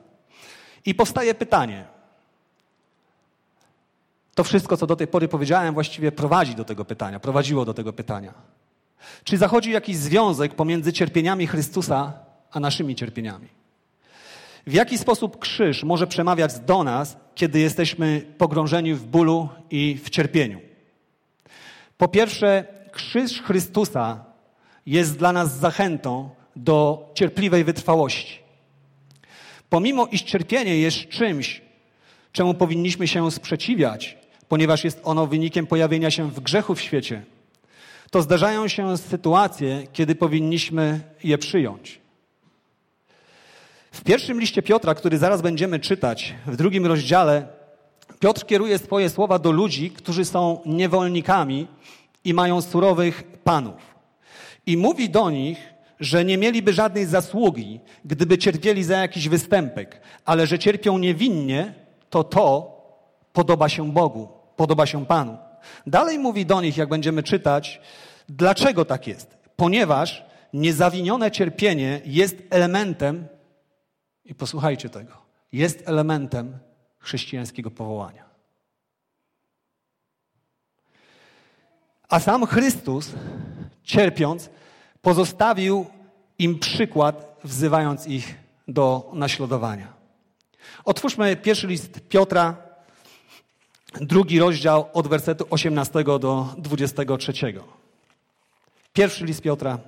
I 0.85 0.95
powstaje 0.95 1.33
pytanie. 1.33 1.85
To 4.35 4.43
wszystko, 4.43 4.77
co 4.77 4.87
do 4.87 4.95
tej 4.95 5.07
pory 5.07 5.27
powiedziałem, 5.27 5.73
właściwie 5.73 6.11
prowadzi 6.11 6.55
do 6.55 6.65
tego 6.65 6.85
pytania, 6.85 7.19
prowadziło 7.19 7.65
do 7.65 7.73
tego 7.73 7.93
pytania. 7.93 8.33
Czy 9.23 9.37
zachodzi 9.37 9.71
jakiś 9.71 9.97
związek 9.97 10.55
pomiędzy 10.55 10.93
cierpieniami 10.93 11.47
Chrystusa 11.47 12.13
a 12.51 12.59
naszymi 12.59 12.95
cierpieniami? 12.95 13.47
W 14.67 14.73
jaki 14.73 14.97
sposób 14.97 15.39
krzyż 15.39 15.83
może 15.83 16.07
przemawiać 16.07 16.59
do 16.59 16.83
nas, 16.83 17.17
kiedy 17.35 17.59
jesteśmy 17.59 18.21
pogrążeni 18.37 18.93
w 18.93 19.05
bólu 19.05 19.49
i 19.71 19.99
w 20.03 20.09
cierpieniu? 20.09 20.59
Po 21.97 22.07
pierwsze, 22.07 22.65
krzyż 22.91 23.41
Chrystusa 23.41 24.25
jest 24.85 25.17
dla 25.17 25.31
nas 25.31 25.59
zachętą 25.59 26.29
do 26.55 27.09
cierpliwej 27.13 27.63
wytrwałości. 27.63 28.39
Pomimo 29.69 30.07
iż 30.07 30.21
cierpienie 30.21 30.77
jest 30.77 31.09
czymś, 31.09 31.61
czemu 32.31 32.53
powinniśmy 32.53 33.07
się 33.07 33.31
sprzeciwiać, 33.31 34.17
ponieważ 34.47 34.83
jest 34.83 35.01
ono 35.03 35.27
wynikiem 35.27 35.67
pojawienia 35.67 36.11
się 36.11 36.31
w 36.31 36.39
grzechu 36.39 36.75
w 36.75 36.81
świecie, 36.81 37.23
to 38.11 38.21
zdarzają 38.21 38.67
się 38.67 38.97
sytuacje, 38.97 39.87
kiedy 39.93 40.15
powinniśmy 40.15 40.99
je 41.23 41.37
przyjąć. 41.37 42.02
W 43.93 44.03
pierwszym 44.03 44.39
liście 44.39 44.61
Piotra, 44.61 44.95
który 44.95 45.17
zaraz 45.17 45.41
będziemy 45.41 45.79
czytać, 45.79 46.33
w 46.47 46.55
drugim 46.55 46.85
rozdziale, 46.85 47.47
Piotr 48.19 48.45
kieruje 48.45 48.77
swoje 48.77 49.09
słowa 49.09 49.39
do 49.39 49.51
ludzi, 49.51 49.91
którzy 49.91 50.25
są 50.25 50.61
niewolnikami 50.65 51.67
i 52.23 52.33
mają 52.33 52.61
surowych 52.61 53.23
panów. 53.43 53.95
I 54.65 54.77
mówi 54.77 55.09
do 55.09 55.29
nich, 55.29 55.57
że 55.99 56.25
nie 56.25 56.37
mieliby 56.37 56.73
żadnej 56.73 57.05
zasługi, 57.05 57.79
gdyby 58.05 58.37
cierpieli 58.37 58.83
za 58.83 58.97
jakiś 58.97 59.29
występek, 59.29 60.01
ale 60.25 60.47
że 60.47 60.59
cierpią 60.59 60.97
niewinnie, 60.97 61.73
to 62.09 62.23
to 62.23 62.77
podoba 63.33 63.69
się 63.69 63.91
Bogu, 63.91 64.27
podoba 64.55 64.85
się 64.85 65.05
Panu. 65.05 65.37
Dalej 65.87 66.19
mówi 66.19 66.45
do 66.45 66.61
nich, 66.61 66.77
jak 66.77 66.89
będziemy 66.89 67.23
czytać, 67.23 67.81
dlaczego 68.29 68.85
tak 68.85 69.07
jest. 69.07 69.37
Ponieważ 69.55 70.25
niezawinione 70.53 71.31
cierpienie 71.31 72.01
jest 72.05 72.37
elementem, 72.49 73.27
i 74.25 74.35
posłuchajcie 74.35 74.89
tego, 74.89 75.13
jest 75.51 75.83
elementem 75.85 76.57
chrześcijańskiego 76.99 77.71
powołania. 77.71 78.25
A 82.09 82.19
sam 82.19 82.45
Chrystus, 82.45 83.11
cierpiąc, 83.83 84.49
pozostawił 85.01 85.85
im 86.39 86.59
przykład, 86.59 87.39
wzywając 87.43 88.07
ich 88.07 88.35
do 88.67 89.11
naśladowania. 89.13 89.93
Otwórzmy 90.85 91.35
pierwszy 91.35 91.67
list 91.67 91.99
Piotra, 92.09 92.57
drugi 94.01 94.39
rozdział 94.39 94.89
od 94.93 95.07
wersetu 95.07 95.47
18 95.49 96.03
do 96.03 96.55
23. 96.57 97.33
Pierwszy 98.93 99.25
list 99.25 99.41
Piotra, 99.41 99.79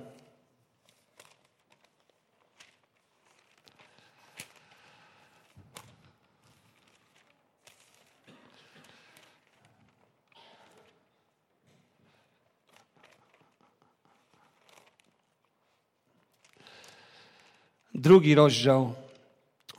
drugi 18.06 18.34
rozdział 18.34 18.94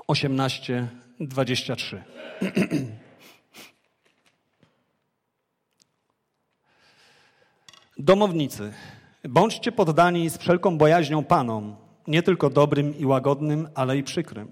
18-23. 0.08 1.98
Domownicy, 7.98 8.74
bądźcie 9.30 9.72
poddani 9.72 10.30
z 10.30 10.38
wszelką 10.38 10.78
bojaźnią 10.78 11.24
Panom, 11.24 11.76
nie 12.08 12.24
tylko 12.24 12.50
dobrym 12.50 12.98
i 12.98 13.06
łagodnym, 13.06 13.70
ale 13.76 13.98
i 13.98 14.04
przykrym. 14.04 14.52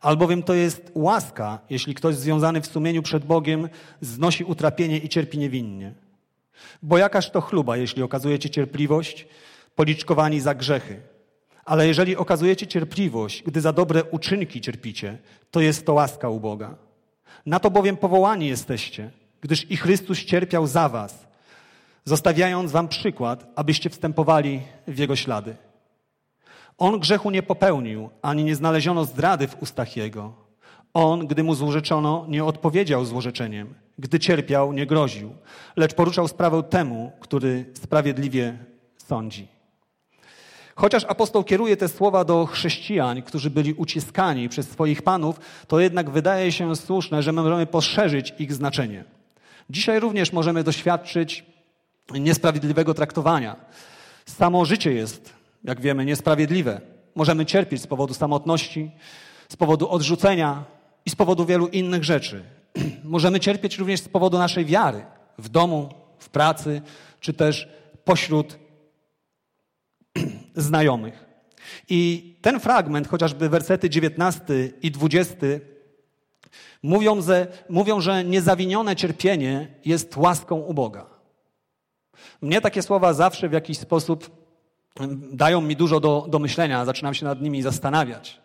Albowiem 0.00 0.42
to 0.42 0.54
jest 0.54 0.90
łaska, 0.94 1.58
jeśli 1.70 1.94
ktoś 1.94 2.16
związany 2.16 2.60
w 2.60 2.66
sumieniu 2.66 3.02
przed 3.02 3.24
Bogiem 3.24 3.68
znosi 4.00 4.44
utrapienie 4.44 4.98
i 4.98 5.08
cierpi 5.08 5.38
niewinnie. 5.38 5.94
Bo 6.82 6.98
jakaż 6.98 7.30
to 7.30 7.40
chluba, 7.40 7.76
jeśli 7.76 8.02
okazujecie 8.02 8.50
cierpliwość, 8.50 9.26
policzkowani 9.74 10.40
za 10.40 10.54
grzechy. 10.54 11.17
Ale 11.68 11.86
jeżeli 11.86 12.16
okazujecie 12.16 12.66
cierpliwość, 12.66 13.42
gdy 13.42 13.60
za 13.60 13.72
dobre 13.72 14.04
uczynki 14.04 14.60
cierpicie, 14.60 15.18
to 15.50 15.60
jest 15.60 15.86
to 15.86 15.94
łaska 15.94 16.28
u 16.28 16.40
Boga. 16.40 16.74
Na 17.46 17.60
to 17.60 17.70
bowiem 17.70 17.96
powołani 17.96 18.46
jesteście, 18.46 19.10
gdyż 19.40 19.70
i 19.70 19.76
Chrystus 19.76 20.18
cierpiał 20.18 20.66
za 20.66 20.88
was, 20.88 21.26
zostawiając 22.04 22.72
wam 22.72 22.88
przykład, 22.88 23.46
abyście 23.56 23.90
wstępowali 23.90 24.60
w 24.86 24.98
Jego 24.98 25.16
ślady. 25.16 25.56
On 26.78 27.00
grzechu 27.00 27.30
nie 27.30 27.42
popełnił, 27.42 28.10
ani 28.22 28.44
nie 28.44 28.56
znaleziono 28.56 29.04
zdrady 29.04 29.48
w 29.48 29.62
ustach 29.62 29.96
Jego. 29.96 30.32
On, 30.94 31.26
gdy 31.26 31.44
mu 31.44 31.54
złorzeczono, 31.54 32.26
nie 32.28 32.44
odpowiedział 32.44 33.04
złorzeczeniem. 33.04 33.74
Gdy 33.98 34.18
cierpiał, 34.18 34.72
nie 34.72 34.86
groził, 34.86 35.34
lecz 35.76 35.94
poruczał 35.94 36.28
sprawę 36.28 36.62
temu, 36.62 37.12
który 37.20 37.64
sprawiedliwie 37.74 38.58
sądzi. 38.96 39.57
Chociaż 40.78 41.04
apostoł 41.04 41.44
kieruje 41.44 41.76
te 41.76 41.88
słowa 41.88 42.24
do 42.24 42.46
chrześcijan, 42.46 43.22
którzy 43.22 43.50
byli 43.50 43.74
uciskani 43.74 44.48
przez 44.48 44.70
swoich 44.70 45.02
panów, 45.02 45.40
to 45.68 45.80
jednak 45.80 46.10
wydaje 46.10 46.52
się 46.52 46.76
słuszne, 46.76 47.22
że 47.22 47.32
możemy 47.32 47.66
poszerzyć 47.66 48.34
ich 48.38 48.52
znaczenie. 48.52 49.04
Dzisiaj 49.70 50.00
również 50.00 50.32
możemy 50.32 50.64
doświadczyć 50.64 51.44
niesprawiedliwego 52.14 52.94
traktowania. 52.94 53.56
Samo 54.26 54.64
życie 54.64 54.92
jest, 54.92 55.32
jak 55.64 55.80
wiemy, 55.80 56.04
niesprawiedliwe. 56.04 56.80
Możemy 57.14 57.46
cierpieć 57.46 57.82
z 57.82 57.86
powodu 57.86 58.14
samotności, 58.14 58.90
z 59.48 59.56
powodu 59.56 59.88
odrzucenia 59.90 60.64
i 61.06 61.10
z 61.10 61.16
powodu 61.16 61.46
wielu 61.46 61.68
innych 61.68 62.04
rzeczy. 62.04 62.44
Możemy 63.04 63.40
cierpieć 63.40 63.78
również 63.78 64.00
z 64.00 64.08
powodu 64.08 64.38
naszej 64.38 64.64
wiary 64.64 65.04
w 65.38 65.48
domu, 65.48 65.88
w 66.18 66.28
pracy, 66.28 66.82
czy 67.20 67.32
też 67.32 67.68
pośród 68.04 68.67
znajomych. 70.58 71.24
I 71.88 72.34
ten 72.42 72.60
fragment, 72.60 73.08
chociażby 73.08 73.48
wersety 73.48 73.90
19 73.90 74.44
i 74.82 74.90
20, 74.90 75.36
mówią, 76.82 77.22
że, 77.22 77.46
mówią, 77.68 78.00
że 78.00 78.24
niezawinione 78.24 78.96
cierpienie 78.96 79.68
jest 79.84 80.16
łaską 80.16 80.56
u 80.56 80.74
Boga. 80.74 81.06
Mnie 82.42 82.60
takie 82.60 82.82
słowa 82.82 83.12
zawsze 83.12 83.48
w 83.48 83.52
jakiś 83.52 83.78
sposób 83.78 84.30
dają 85.32 85.60
mi 85.60 85.76
dużo 85.76 86.00
do, 86.00 86.26
do 86.28 86.38
myślenia, 86.38 86.84
zaczynam 86.84 87.14
się 87.14 87.26
nad 87.26 87.42
nimi 87.42 87.62
zastanawiać. 87.62 88.40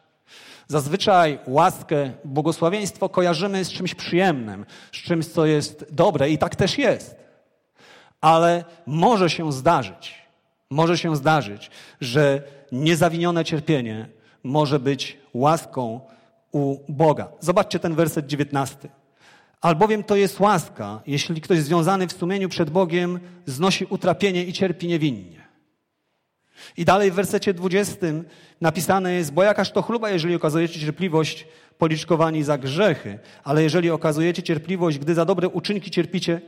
Zazwyczaj 0.67 1.39
łaskę, 1.47 2.11
błogosławieństwo 2.25 3.09
kojarzymy 3.09 3.65
z 3.65 3.71
czymś 3.71 3.95
przyjemnym, 3.95 4.65
z 4.91 4.97
czymś, 4.97 5.25
co 5.27 5.45
jest 5.45 5.85
dobre 5.91 6.29
i 6.29 6.37
tak 6.37 6.55
też 6.55 6.77
jest. 6.77 7.15
Ale 8.21 8.65
może 8.85 9.29
się 9.29 9.51
zdarzyć, 9.51 10.22
może 10.73 10.97
się 10.97 11.15
zdarzyć, 11.15 11.71
że 12.01 12.43
niezawinione 12.71 13.45
cierpienie 13.45 14.07
może 14.43 14.79
być 14.79 15.17
łaską 15.33 15.99
u 16.51 16.77
Boga. 16.89 17.27
Zobaczcie 17.39 17.79
ten 17.79 17.95
werset 17.95 18.27
19. 18.27 18.89
Albowiem 19.61 20.03
to 20.03 20.15
jest 20.15 20.39
łaska, 20.39 21.01
jeśli 21.07 21.41
ktoś 21.41 21.59
związany 21.59 22.07
w 22.07 22.13
sumieniu 22.13 22.49
przed 22.49 22.69
Bogiem 22.69 23.19
znosi 23.45 23.85
utrapienie 23.85 24.43
i 24.43 24.53
cierpi 24.53 24.87
niewinnie. 24.87 25.43
I 26.77 26.85
dalej 26.85 27.11
w 27.11 27.13
wersecie 27.13 27.53
20 27.53 27.95
napisane 28.61 29.13
jest, 29.13 29.33
bo 29.33 29.43
jakaż 29.43 29.71
to 29.71 29.81
chluba, 29.81 30.09
jeżeli 30.09 30.35
okazujecie 30.35 30.79
cierpliwość 30.79 31.47
policzkowani 31.77 32.43
za 32.43 32.57
grzechy, 32.57 33.19
ale 33.43 33.63
jeżeli 33.63 33.91
okazujecie 33.91 34.43
cierpliwość, 34.43 34.99
gdy 34.99 35.13
za 35.13 35.25
dobre 35.25 35.49
uczynki 35.49 35.91
cierpicie, 35.91 36.41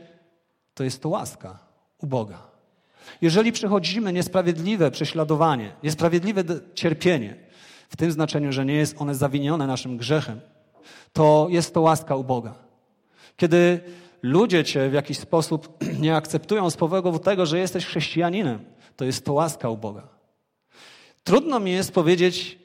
to 0.74 0.84
jest 0.84 1.02
to 1.02 1.08
łaska 1.08 1.58
u 1.98 2.06
Boga. 2.06 2.55
Jeżeli 3.20 3.52
przechodzimy 3.52 4.12
niesprawiedliwe 4.12 4.90
prześladowanie, 4.90 5.72
niesprawiedliwe 5.82 6.44
cierpienie, 6.74 7.36
w 7.88 7.96
tym 7.96 8.12
znaczeniu, 8.12 8.52
że 8.52 8.64
nie 8.64 8.74
jest 8.74 8.94
one 8.98 9.14
zawinione 9.14 9.66
naszym 9.66 9.96
grzechem, 9.96 10.40
to 11.12 11.46
jest 11.50 11.74
to 11.74 11.80
łaska 11.80 12.16
u 12.16 12.24
Boga. 12.24 12.54
Kiedy 13.36 13.80
ludzie 14.22 14.64
cię 14.64 14.88
w 14.88 14.92
jakiś 14.92 15.18
sposób 15.18 15.84
nie 16.04 16.16
akceptują 16.16 16.70
z 16.70 16.76
powodu 16.76 17.18
tego, 17.18 17.46
że 17.46 17.58
jesteś 17.58 17.86
chrześcijaninem, 17.86 18.58
to 18.96 19.04
jest 19.04 19.24
to 19.24 19.32
łaska 19.32 19.70
u 19.70 19.76
Boga. 19.76 20.08
Trudno 21.24 21.60
mi 21.60 21.72
jest 21.72 21.92
powiedzieć 21.92 22.58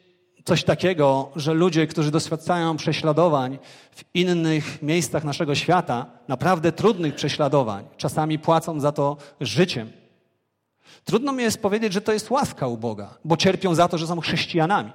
coś 0.45 0.63
takiego, 0.63 1.31
że 1.35 1.53
ludzie, 1.53 1.87
którzy 1.87 2.11
doświadczają 2.11 2.77
prześladowań 2.77 3.59
w 3.91 4.03
innych 4.13 4.81
miejscach 4.81 5.23
naszego 5.23 5.55
świata, 5.55 6.05
naprawdę 6.27 6.71
trudnych 6.71 7.15
prześladowań, 7.15 7.85
czasami 7.97 8.39
płacą 8.39 8.79
za 8.79 8.91
to 8.91 9.17
życiem, 9.41 9.91
Trudno 11.05 11.31
mi 11.31 11.43
jest 11.43 11.61
powiedzieć, 11.61 11.93
że 11.93 12.01
to 12.01 12.13
jest 12.13 12.31
łaska 12.31 12.67
u 12.67 12.77
Boga, 12.77 13.17
bo 13.25 13.37
cierpią 13.37 13.75
za 13.75 13.87
to, 13.87 13.97
że 13.97 14.07
są 14.07 14.19
chrześcijanami. 14.19 14.91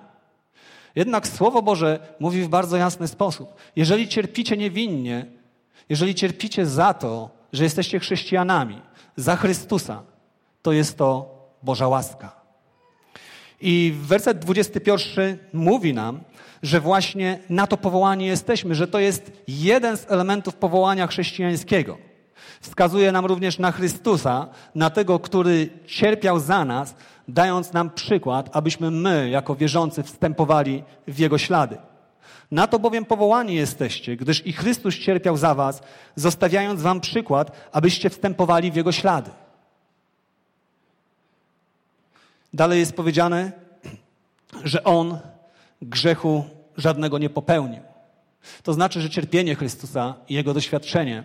Jednak 0.94 1.28
Słowo 1.28 1.62
Boże 1.62 1.98
mówi 2.20 2.42
w 2.42 2.48
bardzo 2.48 2.76
jasny 2.76 3.08
sposób. 3.08 3.54
Jeżeli 3.76 4.08
cierpicie 4.08 4.56
niewinnie, 4.56 5.26
jeżeli 5.88 6.14
cierpicie 6.14 6.66
za 6.66 6.94
to, 6.94 7.30
że 7.52 7.64
jesteście 7.64 7.98
chrześcijanami, 7.98 8.82
za 9.16 9.36
Chrystusa, 9.36 10.02
to 10.62 10.72
jest 10.72 10.98
to 10.98 11.36
Boża 11.62 11.88
łaska. 11.88 12.36
I 13.60 13.94
werset 14.02 14.38
21 14.38 15.38
mówi 15.52 15.94
nam, 15.94 16.20
że 16.62 16.80
właśnie 16.80 17.38
na 17.48 17.66
to 17.66 17.76
powołani 17.76 18.26
jesteśmy, 18.26 18.74
że 18.74 18.88
to 18.88 18.98
jest 18.98 19.32
jeden 19.48 19.96
z 19.96 20.10
elementów 20.10 20.54
powołania 20.54 21.06
chrześcijańskiego. 21.06 21.98
Wskazuje 22.60 23.12
nam 23.12 23.26
również 23.26 23.58
na 23.58 23.72
Chrystusa, 23.72 24.48
na 24.74 24.90
tego, 24.90 25.18
który 25.18 25.68
cierpiał 25.86 26.40
za 26.40 26.64
nas, 26.64 26.94
dając 27.28 27.72
nam 27.72 27.90
przykład, 27.90 28.50
abyśmy 28.52 28.90
my, 28.90 29.30
jako 29.30 29.54
wierzący, 29.54 30.02
wstępowali 30.02 30.84
w 31.08 31.18
Jego 31.18 31.38
ślady. 31.38 31.78
Na 32.50 32.66
to 32.66 32.78
bowiem 32.78 33.04
powołani 33.04 33.54
jesteście, 33.54 34.16
gdyż 34.16 34.46
i 34.46 34.52
Chrystus 34.52 34.94
cierpiał 34.94 35.36
za 35.36 35.54
was, 35.54 35.82
zostawiając 36.16 36.82
wam 36.82 37.00
przykład, 37.00 37.50
abyście 37.72 38.10
wstępowali 38.10 38.72
w 38.72 38.76
Jego 38.76 38.92
ślady. 38.92 39.30
Dalej 42.52 42.80
jest 42.80 42.96
powiedziane, 42.96 43.52
że 44.64 44.84
On 44.84 45.18
grzechu 45.82 46.44
żadnego 46.76 47.18
nie 47.18 47.30
popełnił. 47.30 47.80
To 48.62 48.72
znaczy, 48.72 49.00
że 49.00 49.10
cierpienie 49.10 49.54
Chrystusa 49.54 50.14
i 50.28 50.34
Jego 50.34 50.54
doświadczenie 50.54 51.24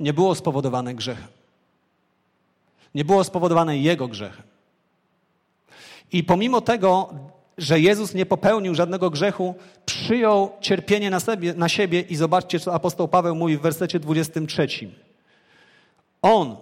nie 0.00 0.12
było 0.12 0.34
spowodowane 0.34 0.94
grzechem. 0.94 1.28
Nie 2.94 3.04
było 3.04 3.24
spowodowane 3.24 3.78
Jego 3.78 4.08
grzechem. 4.08 4.44
I 6.12 6.24
pomimo 6.24 6.60
tego, 6.60 7.14
że 7.58 7.80
Jezus 7.80 8.14
nie 8.14 8.26
popełnił 8.26 8.74
żadnego 8.74 9.10
grzechu, 9.10 9.54
przyjął 9.86 10.50
cierpienie 10.60 11.10
na, 11.10 11.20
sobie, 11.20 11.54
na 11.54 11.68
siebie 11.68 12.00
i 12.00 12.16
zobaczcie, 12.16 12.60
co 12.60 12.74
apostoł 12.74 13.08
Paweł 13.08 13.34
mówi 13.34 13.56
w 13.56 13.60
wersecie 13.60 14.00
23. 14.00 14.68
On, 16.22 16.56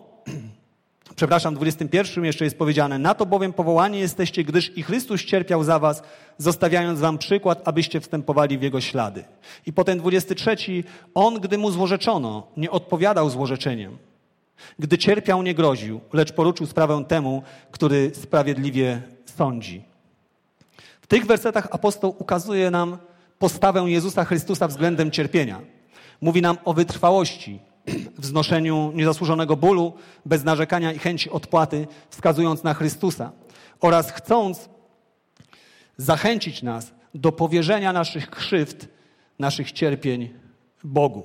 przepraszam, 1.17 1.55
21 1.55 2.25
jeszcze 2.25 2.45
jest 2.45 2.59
powiedziane, 2.59 2.99
na 2.99 3.15
to 3.15 3.27
bowiem 3.27 3.53
powołani 3.53 3.99
jesteście, 3.99 4.45
gdyż 4.45 4.77
i 4.79 4.83
Chrystus 4.83 5.25
cierpiał 5.25 5.65
za 5.65 5.79
was, 5.79 6.03
zostawiając 6.39 7.01
wam 7.01 7.19
przykład, 7.19 7.69
abyście 7.69 8.01
wstępowali 8.01 8.59
w 8.59 8.63
Jego 8.63 8.81
ślady. 8.81 9.25
I 9.67 9.73
potem 9.73 9.99
23, 9.99 10.57
On, 11.15 11.41
gdy 11.41 11.59
mu 11.59 11.71
złorzeczono, 11.71 12.47
nie 12.57 12.71
odpowiadał 12.71 13.31
złorzeczeniem. 13.31 13.99
Gdy 14.79 14.99
cierpiał, 14.99 15.43
nie 15.43 15.55
groził, 15.55 16.01
lecz 16.13 16.33
poruczył 16.33 16.67
sprawę 16.67 17.05
temu, 17.09 17.43
który 17.71 18.11
sprawiedliwie 18.15 19.03
sądzi. 19.37 19.85
W 21.01 21.07
tych 21.07 21.27
wersetach 21.27 21.69
apostoł 21.71 22.17
ukazuje 22.19 22.71
nam 22.71 22.99
postawę 23.39 23.81
Jezusa 23.81 24.25
Chrystusa 24.25 24.69
względem 24.69 25.11
cierpienia. 25.11 25.61
Mówi 26.21 26.43
nam 26.43 26.59
o 26.65 26.75
wytrwałości 26.75 27.61
w 28.19 28.27
znoszeniu 28.27 28.93
niezasłużonego 28.95 29.57
bólu, 29.57 29.93
bez 30.27 30.45
narzekania 30.45 30.93
i 30.93 30.99
chęci 30.99 31.31
odpłaty, 31.31 31.87
wskazując 32.11 32.63
na 32.63 32.75
Chrystusa 32.75 33.33
oraz 33.81 34.13
chcąc 34.13 34.69
zachęcić 35.97 36.63
nas 36.63 36.93
do 37.15 37.33
powierzenia 37.33 37.93
naszych 37.93 38.31
krzywd, 38.31 38.89
naszych 39.39 39.73
cierpień 39.73 40.29
Bogu. 40.85 41.23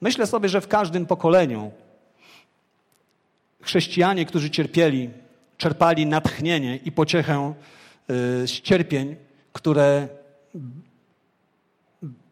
Myślę 0.00 0.26
sobie, 0.26 0.48
że 0.48 0.60
w 0.60 0.68
każdym 0.68 1.06
pokoleniu 1.06 1.70
chrześcijanie, 3.62 4.26
którzy 4.26 4.50
cierpieli, 4.50 5.10
czerpali 5.56 6.06
natchnienie 6.06 6.76
i 6.76 6.92
pociechę 6.92 7.54
y, 8.10 8.14
z 8.48 8.50
cierpień, 8.50 9.16
które, 9.52 10.08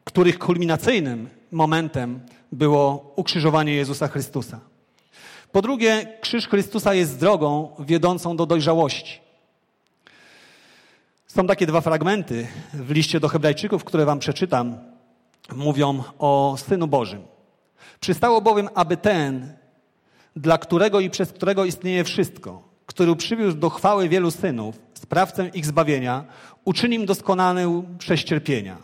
których 0.04 0.38
kulminacyjnym 0.38 1.28
momentem 1.52 2.20
było 2.52 3.12
ukrzyżowanie 3.16 3.74
Jezusa 3.74 4.08
Chrystusa. 4.08 4.60
Po 5.52 5.62
drugie, 5.62 6.18
krzyż 6.20 6.48
Chrystusa 6.48 6.94
jest 6.94 7.20
drogą 7.20 7.74
wiodącą 7.78 8.36
do 8.36 8.46
dojrzałości. 8.46 9.20
Są 11.26 11.46
takie 11.46 11.66
dwa 11.66 11.80
fragmenty 11.80 12.46
w 12.74 12.90
liście 12.90 13.20
do 13.20 13.28
Hebrajczyków, 13.28 13.84
które 13.84 14.04
Wam 14.04 14.18
przeczytam. 14.18 14.78
Mówią 15.56 16.02
o 16.18 16.56
Synu 16.58 16.86
Bożym. 16.86 17.22
Przystało 18.00 18.40
bowiem, 18.40 18.68
aby 18.74 18.96
ten, 18.96 19.52
dla 20.36 20.58
którego 20.58 21.00
i 21.00 21.10
przez 21.10 21.32
którego 21.32 21.64
istnieje 21.64 22.04
wszystko, 22.04 22.62
który 22.86 23.16
przywiózł 23.16 23.56
do 23.56 23.70
chwały 23.70 24.08
wielu 24.08 24.30
synów, 24.30 24.78
sprawcę 24.94 25.48
ich 25.48 25.66
zbawienia, 25.66 26.24
uczynił 26.64 27.06
doskonany 27.06 27.82
przez 27.98 28.24
cierpienia. 28.24 28.76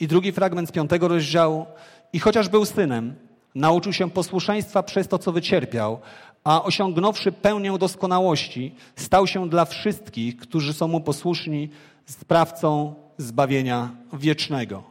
I 0.00 0.08
drugi 0.08 0.32
fragment 0.32 0.68
z 0.68 0.72
piątego 0.72 1.08
rozdziału. 1.08 1.66
I 2.14 2.18
chociaż 2.20 2.48
był 2.48 2.64
synem, 2.64 3.14
nauczył 3.54 3.92
się 3.92 4.10
posłuszeństwa 4.10 4.82
przez 4.82 5.08
to, 5.08 5.18
co 5.18 5.32
wycierpiał, 5.32 6.00
a 6.44 6.62
osiągnąwszy 6.62 7.32
pełnię 7.32 7.78
doskonałości, 7.78 8.74
stał 8.96 9.26
się 9.26 9.48
dla 9.48 9.64
wszystkich, 9.64 10.36
którzy 10.36 10.72
są 10.72 10.88
mu 10.88 11.00
posłuszni, 11.00 11.70
sprawcą 12.06 12.94
zbawienia 13.18 13.90
wiecznego. 14.12 14.82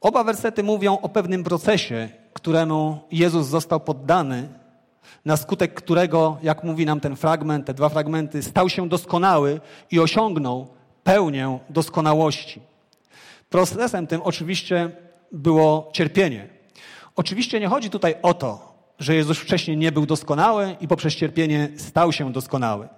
Oba 0.00 0.24
wersety 0.24 0.62
mówią 0.62 0.98
o 0.98 1.08
pewnym 1.08 1.44
procesie, 1.44 2.08
któremu 2.32 3.00
Jezus 3.10 3.46
został 3.46 3.80
poddany, 3.80 4.48
na 5.24 5.36
skutek 5.36 5.74
którego, 5.74 6.36
jak 6.42 6.64
mówi 6.64 6.86
nam 6.86 7.00
ten 7.00 7.16
fragment, 7.16 7.66
te 7.66 7.74
dwa 7.74 7.88
fragmenty, 7.88 8.42
stał 8.42 8.68
się 8.68 8.88
doskonały 8.88 9.60
i 9.90 10.00
osiągnął 10.00 10.68
pełnię 11.04 11.58
doskonałości. 11.70 12.60
Procesem 13.50 14.06
tym 14.06 14.22
oczywiście 14.22 14.90
było 15.32 15.90
cierpienie. 15.92 16.48
Oczywiście 17.16 17.60
nie 17.60 17.68
chodzi 17.68 17.90
tutaj 17.90 18.14
o 18.22 18.34
to, 18.34 18.74
że 18.98 19.14
Jezus 19.14 19.38
wcześniej 19.38 19.76
nie 19.76 19.92
był 19.92 20.06
doskonały 20.06 20.76
i 20.80 20.88
poprzez 20.88 21.14
cierpienie 21.14 21.68
stał 21.76 22.12
się 22.12 22.32
doskonały. 22.32 22.88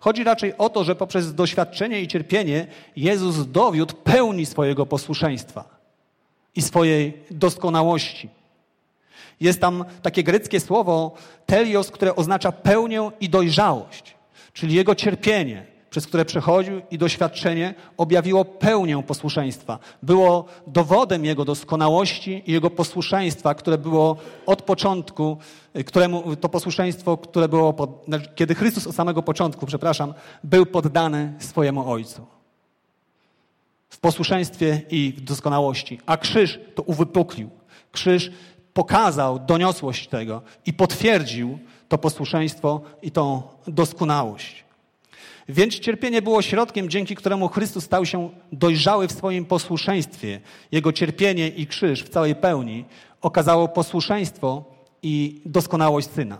Chodzi 0.00 0.24
raczej 0.24 0.58
o 0.58 0.68
to, 0.68 0.84
że 0.84 0.96
poprzez 0.96 1.34
doświadczenie 1.34 2.00
i 2.00 2.08
cierpienie 2.08 2.66
Jezus 2.96 3.50
dowiódł 3.50 3.94
pełni 3.94 4.46
swojego 4.46 4.86
posłuszeństwa 4.86 5.64
i 6.56 6.62
swojej 6.62 7.22
doskonałości. 7.30 8.28
Jest 9.40 9.60
tam 9.60 9.84
takie 10.02 10.22
greckie 10.22 10.60
słowo 10.60 11.14
telios, 11.46 11.90
które 11.90 12.16
oznacza 12.16 12.52
pełnię 12.52 13.10
i 13.20 13.28
dojrzałość, 13.28 14.14
czyli 14.52 14.74
jego 14.74 14.94
cierpienie, 14.94 15.66
przez 15.90 16.06
które 16.06 16.24
przechodził 16.24 16.80
i 16.90 16.98
doświadczenie 16.98 17.74
objawiło 17.96 18.44
pełnię 18.44 19.02
posłuszeństwa. 19.02 19.78
Było 20.02 20.44
dowodem 20.66 21.24
jego 21.24 21.44
doskonałości 21.44 22.42
i 22.46 22.52
jego 22.52 22.70
posłuszeństwa, 22.70 23.54
które 23.54 23.78
było 23.78 24.16
od 24.46 24.62
początku, 24.62 25.36
któremu 25.86 26.36
to 26.36 26.48
posłuszeństwo, 26.48 27.16
które 27.16 27.48
było, 27.48 27.72
pod, 27.72 28.04
znaczy, 28.04 28.28
kiedy 28.34 28.54
Chrystus 28.54 28.86
od 28.86 28.94
samego 28.94 29.22
początku, 29.22 29.66
przepraszam, 29.66 30.14
był 30.44 30.66
poddany 30.66 31.34
swojemu 31.38 31.90
Ojcu. 31.90 32.26
W 33.88 33.98
posłuszeństwie 33.98 34.82
i 34.90 35.14
w 35.16 35.20
doskonałości. 35.20 36.00
A 36.06 36.16
krzyż 36.16 36.60
to 36.74 36.82
uwypuklił. 36.82 37.50
Krzyż 37.92 38.30
pokazał 38.74 39.38
doniosłość 39.38 40.08
tego 40.08 40.42
i 40.66 40.72
potwierdził 40.72 41.58
to 41.88 41.98
posłuszeństwo 41.98 42.80
i 43.02 43.10
tą 43.10 43.42
doskonałość. 43.66 44.69
Więc 45.50 45.78
cierpienie 45.78 46.22
było 46.22 46.42
środkiem, 46.42 46.88
dzięki 46.88 47.16
któremu 47.16 47.48
Chrystus 47.48 47.84
stał 47.84 48.06
się 48.06 48.30
dojrzały 48.52 49.08
w 49.08 49.12
swoim 49.12 49.44
posłuszeństwie. 49.44 50.40
Jego 50.72 50.92
cierpienie 50.92 51.48
i 51.48 51.66
krzyż 51.66 52.04
w 52.04 52.08
całej 52.08 52.34
pełni 52.34 52.84
okazało 53.20 53.68
posłuszeństwo 53.68 54.64
i 55.02 55.40
doskonałość 55.44 56.10
Syna. 56.10 56.38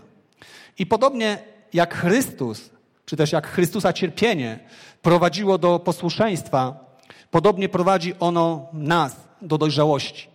I 0.79 0.85
podobnie 0.85 1.37
jak 1.73 1.95
Chrystus, 1.95 2.69
czy 3.05 3.15
też 3.15 3.31
jak 3.31 3.47
Chrystusa 3.47 3.93
cierpienie 3.93 4.59
prowadziło 5.01 5.57
do 5.57 5.79
posłuszeństwa, 5.79 6.85
podobnie 7.31 7.69
prowadzi 7.69 8.13
ono 8.19 8.67
nas 8.73 9.15
do 9.41 9.57
dojrzałości. 9.57 10.27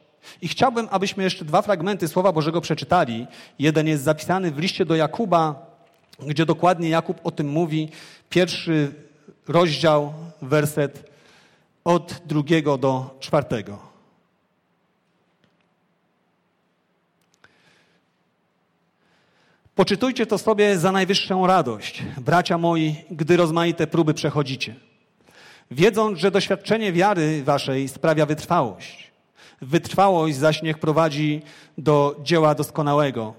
I 0.42 0.48
chciałbym, 0.48 0.88
abyśmy 0.90 1.24
jeszcze 1.24 1.44
dwa 1.44 1.62
fragmenty 1.62 2.08
Słowa 2.08 2.32
Bożego 2.32 2.60
przeczytali. 2.60 3.26
Jeden 3.58 3.86
jest 3.88 4.02
zapisany 4.02 4.50
w 4.50 4.58
liście 4.58 4.84
do 4.84 4.96
Jakuba, 4.96 5.75
gdzie 6.18 6.46
dokładnie 6.46 6.88
Jakub 6.88 7.20
o 7.24 7.30
tym 7.30 7.48
mówi. 7.48 7.88
Pierwszy 8.30 8.92
rozdział, 9.48 10.14
werset 10.42 11.10
od 11.84 12.22
drugiego 12.26 12.78
do 12.78 13.16
czwartego. 13.20 13.78
Poczytujcie 19.74 20.26
to 20.26 20.38
sobie 20.38 20.78
za 20.78 20.92
najwyższą 20.92 21.46
radość, 21.46 22.02
bracia 22.18 22.58
moi, 22.58 22.96
gdy 23.10 23.36
rozmaite 23.36 23.86
próby 23.86 24.14
przechodzicie. 24.14 24.74
Wiedząc, 25.70 26.18
że 26.18 26.30
doświadczenie 26.30 26.92
wiary 26.92 27.42
waszej 27.44 27.88
sprawia 27.88 28.26
wytrwałość. 28.26 29.10
Wytrwałość 29.60 30.36
zaś 30.36 30.62
niech 30.62 30.78
prowadzi 30.78 31.42
do 31.78 32.20
dzieła 32.22 32.54
doskonałego, 32.54 33.34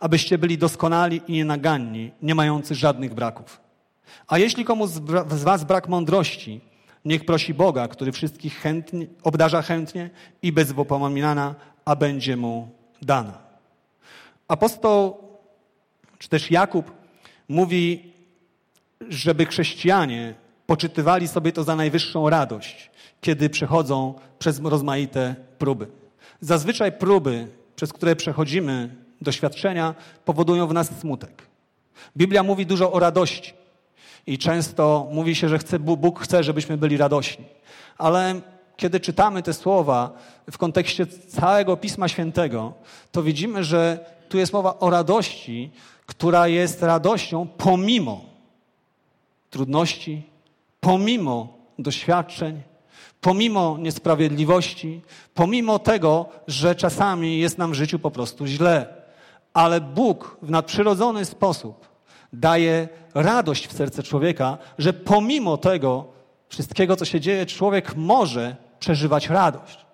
abyście 0.00 0.38
byli 0.38 0.58
doskonali 0.58 1.20
i 1.28 1.32
nienaganni, 1.32 2.10
nie 2.22 2.34
mający 2.34 2.74
żadnych 2.74 3.14
braków. 3.14 3.60
A 4.26 4.38
jeśli 4.38 4.64
komuś 4.64 4.90
z 5.30 5.42
was 5.42 5.64
brak 5.64 5.88
mądrości, 5.88 6.60
niech 7.04 7.24
prosi 7.24 7.54
Boga, 7.54 7.88
który 7.88 8.12
wszystkich 8.12 8.58
chętnie, 8.58 9.06
obdarza 9.22 9.62
chętnie 9.62 10.10
i 10.42 10.52
bez 10.52 10.72
a 11.84 11.96
będzie 11.96 12.36
mu 12.36 12.68
dana. 13.02 13.38
Apostoł, 14.48 15.16
czy 16.18 16.28
też 16.28 16.50
Jakub 16.50 16.92
mówi, 17.48 18.12
żeby 19.08 19.46
chrześcijanie 19.46 20.34
poczytywali 20.66 21.28
sobie 21.28 21.52
to 21.52 21.64
za 21.64 21.76
najwyższą 21.76 22.30
radość, 22.30 22.90
kiedy 23.20 23.50
przechodzą 23.50 24.14
przez 24.38 24.60
rozmaite 24.60 25.34
próby. 25.58 25.86
Zazwyczaj 26.40 26.92
próby, 26.92 27.48
przez 27.76 27.92
które 27.92 28.16
przechodzimy, 28.16 28.94
doświadczenia, 29.20 29.94
powodują 30.24 30.66
w 30.66 30.72
nas 30.72 30.98
smutek. 31.00 31.42
Biblia 32.16 32.42
mówi 32.42 32.66
dużo 32.66 32.92
o 32.92 32.98
radości 32.98 33.52
i 34.26 34.38
często 34.38 35.08
mówi 35.12 35.34
się, 35.34 35.48
że 35.48 35.58
chce, 35.58 35.78
Bóg 35.78 36.20
chce, 36.20 36.44
żebyśmy 36.44 36.76
byli 36.76 36.96
radośni. 36.96 37.44
Ale 37.98 38.40
kiedy 38.76 39.00
czytamy 39.00 39.42
te 39.42 39.54
słowa 39.54 40.12
w 40.50 40.58
kontekście 40.58 41.06
całego 41.06 41.76
Pisma 41.76 42.08
Świętego, 42.08 42.72
to 43.12 43.22
widzimy, 43.22 43.64
że 43.64 43.98
tu 44.28 44.38
jest 44.38 44.52
mowa 44.52 44.78
o 44.78 44.90
radości, 44.90 45.70
która 46.06 46.48
jest 46.48 46.82
radością 46.82 47.46
pomimo 47.58 48.24
trudności, 49.50 50.22
pomimo 50.80 51.58
doświadczeń, 51.78 52.62
pomimo 53.20 53.76
niesprawiedliwości, 53.80 55.00
pomimo 55.34 55.78
tego, 55.78 56.28
że 56.46 56.74
czasami 56.74 57.38
jest 57.38 57.58
nam 57.58 57.70
w 57.70 57.74
życiu 57.74 57.98
po 57.98 58.10
prostu 58.10 58.46
źle. 58.46 58.97
Ale 59.58 59.80
Bóg 59.80 60.36
w 60.42 60.50
nadprzyrodzony 60.50 61.24
sposób 61.24 61.88
daje 62.32 62.88
radość 63.14 63.66
w 63.66 63.72
serce 63.72 64.02
człowieka, 64.02 64.58
że 64.78 64.92
pomimo 64.92 65.56
tego 65.56 66.04
wszystkiego, 66.48 66.96
co 66.96 67.04
się 67.04 67.20
dzieje, 67.20 67.46
człowiek 67.46 67.96
może 67.96 68.56
przeżywać 68.78 69.28
radość. 69.28 69.86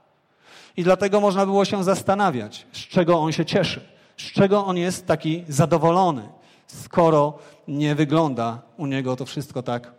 I 0.77 0.85
dlatego 0.85 1.21
można 1.21 1.47
było 1.47 1.65
się 1.65 1.85
zastanawiać, 1.85 2.67
z 2.73 2.79
czego 2.79 3.19
on 3.19 3.33
się 3.33 3.45
cieszy, 3.45 3.81
z 4.17 4.33
czego 4.33 4.67
on 4.67 4.77
jest 4.77 5.07
taki 5.07 5.45
zadowolony, 5.49 6.29
skoro 6.67 7.39
nie 7.69 7.95
wygląda 7.95 8.63
u 8.77 8.87
niego 8.87 9.17
to 9.17 9.27
wszystko 9.27 9.63
tak 9.63 9.93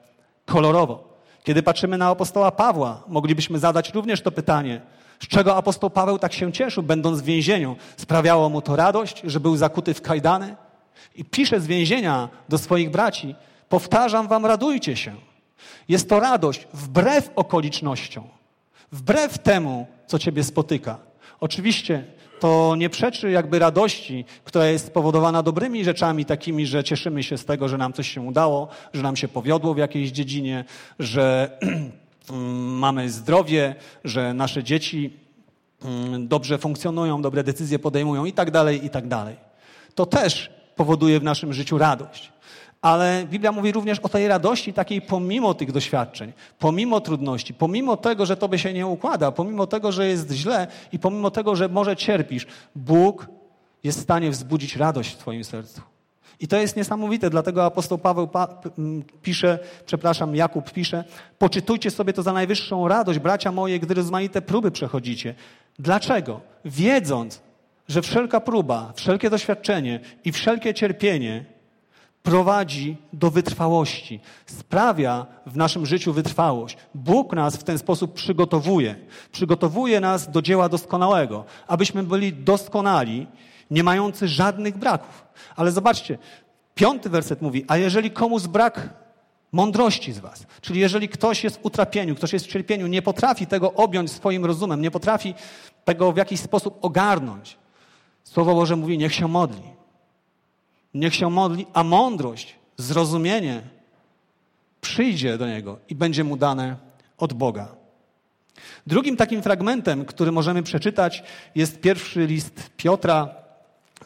kolorowo. 0.46 1.04
Kiedy 1.44 1.64
patrzymy 1.64 1.98
na 1.98 2.08
apostoła 2.08 2.52
Pawła, 2.52 3.04
moglibyśmy 3.08 3.60
zadać 3.60 3.94
również 3.94 4.22
to 4.22 4.32
pytanie, 4.32 4.82
z 5.20 5.28
czego 5.28 5.56
apostoł 5.56 5.90
Paweł 5.90 6.20
tak 6.20 6.34
się 6.34 6.52
cieszył, 6.52 6.84
będąc 6.84 7.22
w 7.22 7.26
więzieniu? 7.26 7.76
Sprawiało 7.98 8.50
mu 8.50 8.62
to 8.62 8.76
radość, 8.76 9.22
że 9.24 9.40
był 9.40 9.58
zakuty 9.58 9.94
w 9.94 10.02
kajdany? 10.02 10.56
I 11.16 11.26
pisze 11.26 11.60
z 11.60 11.68
więzienia 11.68 12.30
do 12.50 12.58
swoich 12.58 12.92
braci: 12.92 13.36
Powtarzam 13.70 14.28
wam, 14.28 14.46
radujcie 14.46 14.96
się. 14.96 15.16
Jest 15.90 16.10
to 16.10 16.20
radość 16.20 16.68
wbrew 16.74 17.30
okolicznościom, 17.36 18.24
wbrew 18.92 19.38
temu, 19.38 19.88
co 20.08 20.20
ciebie 20.20 20.44
spotyka. 20.44 20.98
Oczywiście 21.40 22.04
to 22.40 22.76
nie 22.78 22.90
przeczy 22.90 23.32
jakby 23.32 23.60
radości, 23.60 24.26
która 24.44 24.66
jest 24.66 24.88
spowodowana 24.88 25.44
dobrymi 25.44 25.84
rzeczami, 25.84 26.26
takimi, 26.26 26.66
że 26.66 26.84
cieszymy 26.84 27.24
się 27.24 27.38
z 27.38 27.46
tego, 27.46 27.70
że 27.70 27.78
nam 27.78 27.94
coś 27.94 28.14
się 28.14 28.22
udało, 28.22 28.68
że 28.94 29.02
nam 29.02 29.16
się 29.16 29.28
powiodło 29.28 29.74
w 29.74 29.78
jakiejś 29.78 30.12
dziedzinie, 30.12 30.66
że 31.00 31.50
mamy 32.80 33.10
zdrowie, 33.10 33.76
że 34.04 34.34
nasze 34.34 34.64
dzieci 34.64 35.14
mm, 35.84 36.28
dobrze 36.28 36.58
funkcjonują, 36.58 37.22
dobre 37.22 37.44
decyzje 37.44 37.80
podejmują 37.80 38.26
i 38.26 38.34
tak 38.34 38.52
dalej, 38.52 38.86
i 38.86 38.90
tak 38.90 39.08
dalej. 39.08 39.36
To 39.96 40.06
też 40.06 40.50
powoduje 40.76 41.20
w 41.20 41.24
naszym 41.24 41.54
życiu 41.54 41.78
radość. 41.78 42.32
Ale 42.82 43.26
Biblia 43.30 43.52
mówi 43.52 43.72
również 43.72 44.00
o 44.00 44.10
tej 44.10 44.28
radości 44.28 44.74
takiej 44.74 45.02
pomimo 45.02 45.54
tych 45.54 45.72
doświadczeń, 45.72 46.34
pomimo 46.60 47.02
trudności, 47.02 47.54
pomimo 47.54 47.98
tego, 47.98 48.26
że 48.26 48.38
tobie 48.38 48.60
się 48.60 48.74
nie 48.74 48.88
układa, 48.88 49.32
pomimo 49.32 49.68
tego, 49.68 49.92
że 49.92 50.08
jest 50.08 50.32
źle 50.32 50.68
i 50.92 51.00
pomimo 51.00 51.32
tego, 51.32 51.56
że 51.56 51.70
może 51.70 51.96
cierpisz. 51.96 52.48
Bóg 52.76 53.28
jest 53.84 54.00
w 54.00 54.04
stanie 54.04 54.32
wzbudzić 54.32 54.76
radość 54.76 55.14
w 55.14 55.18
twoim 55.18 55.44
sercu. 55.44 55.95
I 56.40 56.48
to 56.48 56.58
jest 56.58 56.76
niesamowite, 56.76 57.30
dlatego 57.30 57.66
apostoł 57.66 57.98
Paweł 57.98 58.30
pisze, 59.22 59.60
przepraszam, 59.86 60.36
Jakub 60.36 60.72
pisze, 60.72 61.04
poczytujcie 61.38 61.92
sobie 61.92 62.14
to 62.14 62.24
za 62.24 62.34
najwyższą 62.34 62.88
radość, 62.88 63.20
bracia 63.20 63.52
moje, 63.52 63.80
gdy 63.80 63.94
rozmaite 63.94 64.42
próby 64.42 64.72
przechodzicie. 64.72 65.36
Dlaczego? 65.80 66.42
Wiedząc, 66.66 67.42
że 67.88 68.02
wszelka 68.02 68.40
próba, 68.40 68.94
wszelkie 68.96 69.30
doświadczenie 69.30 70.00
i 70.26 70.32
wszelkie 70.32 70.74
cierpienie 70.74 71.46
prowadzi 72.24 72.98
do 73.14 73.32
wytrwałości, 73.32 74.20
sprawia 74.46 75.26
w 75.46 75.58
naszym 75.58 75.86
życiu 75.86 76.14
wytrwałość. 76.14 76.78
Bóg 76.96 77.34
nas 77.34 77.58
w 77.58 77.64
ten 77.64 77.78
sposób 77.78 78.14
przygotowuje. 78.14 78.96
Przygotowuje 79.32 80.00
nas 80.00 80.32
do 80.32 80.42
dzieła 80.42 80.70
doskonałego, 80.70 81.46
abyśmy 81.68 82.04
byli 82.04 82.34
doskonali, 82.34 83.28
nie 83.72 83.84
mający 83.84 84.28
żadnych 84.28 84.78
braków. 84.78 85.26
Ale 85.56 85.72
zobaczcie, 85.72 86.18
piąty 86.76 87.10
werset 87.10 87.42
mówi, 87.42 87.66
a 87.68 87.78
jeżeli 87.78 88.12
komuś 88.12 88.44
brak 88.44 88.90
mądrości 89.52 90.14
z 90.14 90.20
was, 90.20 90.46
czyli 90.62 90.80
jeżeli 90.80 91.10
ktoś 91.10 91.44
jest 91.44 91.58
w 91.58 91.66
utrapieniu, 91.66 92.16
ktoś 92.16 92.34
jest 92.34 92.46
w 92.46 92.50
cierpieniu, 92.50 92.88
nie 92.88 93.02
potrafi 93.02 93.48
tego 93.48 93.74
objąć 93.74 94.12
swoim 94.12 94.46
rozumem, 94.46 94.82
nie 94.82 94.92
potrafi 94.92 95.34
tego 95.86 96.12
w 96.12 96.18
jakiś 96.18 96.40
sposób 96.40 96.86
ogarnąć, 96.86 97.58
Słowo 98.26 98.56
Boże 98.56 98.76
mówi, 98.76 98.98
niech 98.98 99.14
się 99.14 99.28
modli. 99.28 99.64
Niech 100.94 101.16
się 101.16 101.30
modli, 101.30 101.66
a 101.74 101.84
mądrość, 101.84 102.56
zrozumienie 102.78 103.62
przyjdzie 104.82 105.38
do 105.38 105.48
niego 105.48 105.80
i 105.90 105.96
będzie 105.96 106.24
mu 106.24 106.38
dane 106.38 106.76
od 107.18 107.34
Boga. 107.34 107.68
Drugim 108.88 109.18
takim 109.18 109.42
fragmentem, 109.42 110.06
który 110.06 110.32
możemy 110.32 110.64
przeczytać, 110.64 111.24
jest 111.56 111.82
pierwszy 111.82 112.26
list 112.26 112.70
Piotra, 112.78 113.36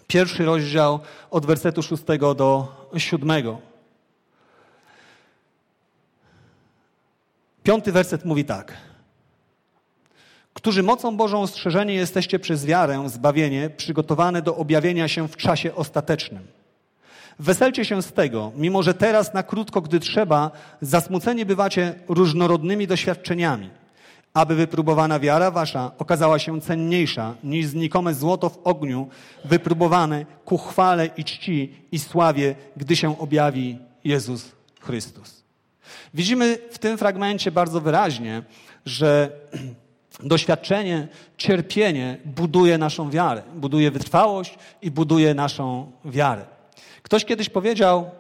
pierwszy 0.08 0.46
rozdział 0.46 1.00
od 1.32 1.46
wersetu 1.46 1.84
szóstego 1.84 2.36
do 2.36 2.68
siódmego. 2.98 3.60
Piąty 7.64 7.92
werset 7.92 8.26
mówi 8.26 8.46
tak 8.46 8.90
którzy 10.60 10.84
mocą 10.84 11.18
Bożą 11.18 11.42
ostrzeżeni 11.42 11.96
jesteście 11.96 12.40
przez 12.40 12.66
wiarę, 12.66 13.04
zbawienie, 13.10 13.70
przygotowane 13.70 14.42
do 14.42 14.56
objawienia 14.56 15.08
się 15.08 15.28
w 15.28 15.38
czasie 15.38 15.76
ostatecznym. 15.76 16.48
Weselcie 17.40 17.86
się 17.86 18.02
z 18.02 18.14
tego, 18.14 18.52
mimo 18.56 18.84
że 18.84 18.94
teraz 18.94 19.34
na 19.34 19.44
krótko, 19.44 19.82
gdy 19.82 20.00
trzeba, 20.00 20.52
zasmuceni 20.82 21.46
bywacie 21.46 21.96
różnorodnymi 22.08 22.88
doświadczeniami, 22.88 23.70
aby 24.34 24.56
wypróbowana 24.56 25.20
wiara 25.20 25.52
wasza 25.52 25.92
okazała 25.98 26.40
się 26.40 26.62
cenniejsza 26.62 27.36
niż 27.44 27.66
znikome 27.66 28.14
złoto 28.14 28.50
w 28.50 28.60
ogniu, 28.64 29.08
wypróbowane 29.46 30.26
ku 30.46 30.58
chwale 30.58 31.10
i 31.18 31.24
czci 31.24 31.74
i 31.92 32.00
sławie, 32.00 32.56
gdy 32.78 32.96
się 32.96 33.20
objawi 33.20 33.78
Jezus 34.04 34.52
Chrystus. 34.82 35.44
Widzimy 36.14 36.58
w 36.72 36.78
tym 36.78 36.98
fragmencie 36.98 37.52
bardzo 37.52 37.82
wyraźnie, 37.82 38.44
że 38.86 39.30
Doświadczenie, 40.24 41.08
cierpienie 41.38 42.18
buduje 42.26 42.78
naszą 42.78 43.10
wiarę, 43.10 43.44
buduje 43.56 43.92
wytrwałość 43.92 44.58
i 44.82 44.92
buduje 44.92 45.34
naszą 45.34 45.92
wiarę. 46.06 46.46
Ktoś 47.04 47.26
kiedyś 47.26 47.50
powiedział, 47.50 48.12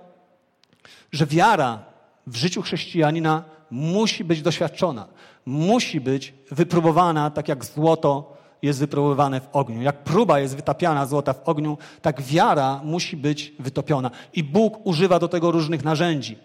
że 1.11 1.25
wiara 1.25 1.83
w 2.27 2.35
życiu 2.35 2.61
chrześcijanina 2.61 3.43
musi 3.71 4.23
być 4.23 4.41
doświadczona, 4.41 5.07
musi 5.45 6.01
być 6.01 6.33
wypróbowana, 6.51 7.29
tak 7.29 7.47
jak 7.47 7.65
złoto 7.65 8.37
jest 8.61 8.79
wypróbowane 8.79 9.41
w 9.41 9.47
ogniu. 9.53 9.81
Jak 9.81 10.03
próba 10.03 10.39
jest 10.39 10.55
wytapiana 10.55 11.05
złota 11.05 11.33
w 11.33 11.49
ogniu, 11.49 11.77
tak 12.01 12.21
wiara 12.21 12.81
musi 12.83 13.17
być 13.17 13.53
wytopiona. 13.59 14.11
I 14.33 14.43
Bóg 14.43 14.87
używa 14.87 15.19
do 15.19 15.27
tego 15.27 15.51
różnych 15.51 15.83
narzędzi. 15.83 16.37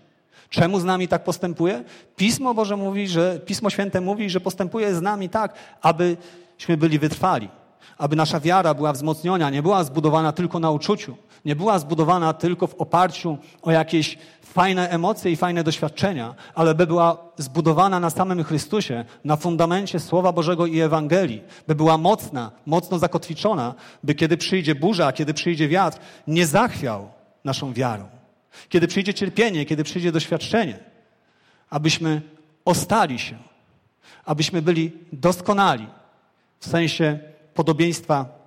Czemu 0.48 0.80
z 0.80 0.84
nami 0.84 1.08
tak 1.08 1.24
postępuje? 1.24 1.84
Pismo 2.16 2.54
Boże 2.54 2.76
mówi, 2.76 3.08
że 3.08 3.40
Pismo 3.46 3.70
Święte 3.70 4.00
mówi, 4.00 4.30
że 4.30 4.40
postępuje 4.40 4.94
z 4.94 5.02
nami 5.02 5.28
tak, 5.28 5.54
abyśmy 5.82 6.76
byli 6.76 6.98
wytrwali, 6.98 7.48
aby 7.98 8.16
nasza 8.16 8.40
wiara 8.40 8.74
była 8.74 8.92
wzmocniona, 8.92 9.50
nie 9.50 9.62
była 9.62 9.84
zbudowana 9.84 10.32
tylko 10.32 10.60
na 10.60 10.70
uczuciu, 10.70 11.16
nie 11.44 11.56
była 11.56 11.78
zbudowana 11.78 12.32
tylko 12.32 12.66
w 12.66 12.74
oparciu 12.74 13.38
o 13.62 13.70
jakieś 13.70 14.18
fajne 14.42 14.90
emocje 14.90 15.32
i 15.32 15.36
fajne 15.36 15.64
doświadczenia, 15.64 16.34
ale 16.54 16.74
by 16.74 16.86
była 16.86 17.16
zbudowana 17.36 18.00
na 18.00 18.10
samym 18.10 18.44
Chrystusie, 18.44 19.04
na 19.24 19.36
fundamencie 19.36 20.00
Słowa 20.00 20.32
Bożego 20.32 20.66
i 20.66 20.80
Ewangelii, 20.80 21.42
by 21.68 21.74
była 21.74 21.98
mocna, 21.98 22.50
mocno 22.66 22.98
zakotwiczona, 22.98 23.74
by 24.04 24.14
kiedy 24.14 24.36
przyjdzie 24.36 24.74
burza, 24.74 25.12
kiedy 25.12 25.34
przyjdzie 25.34 25.68
wiatr, 25.68 25.98
nie 26.26 26.46
zachwiał 26.46 27.08
naszą 27.44 27.72
wiarą. 27.72 28.08
Kiedy 28.68 28.88
przyjdzie 28.88 29.14
cierpienie, 29.14 29.64
kiedy 29.64 29.84
przyjdzie 29.84 30.12
doświadczenie, 30.12 30.78
abyśmy 31.70 32.22
ostali 32.64 33.18
się, 33.18 33.36
abyśmy 34.24 34.62
byli 34.62 34.92
doskonali 35.12 35.86
w 36.58 36.66
sensie 36.68 37.18
podobieństwa 37.54 38.44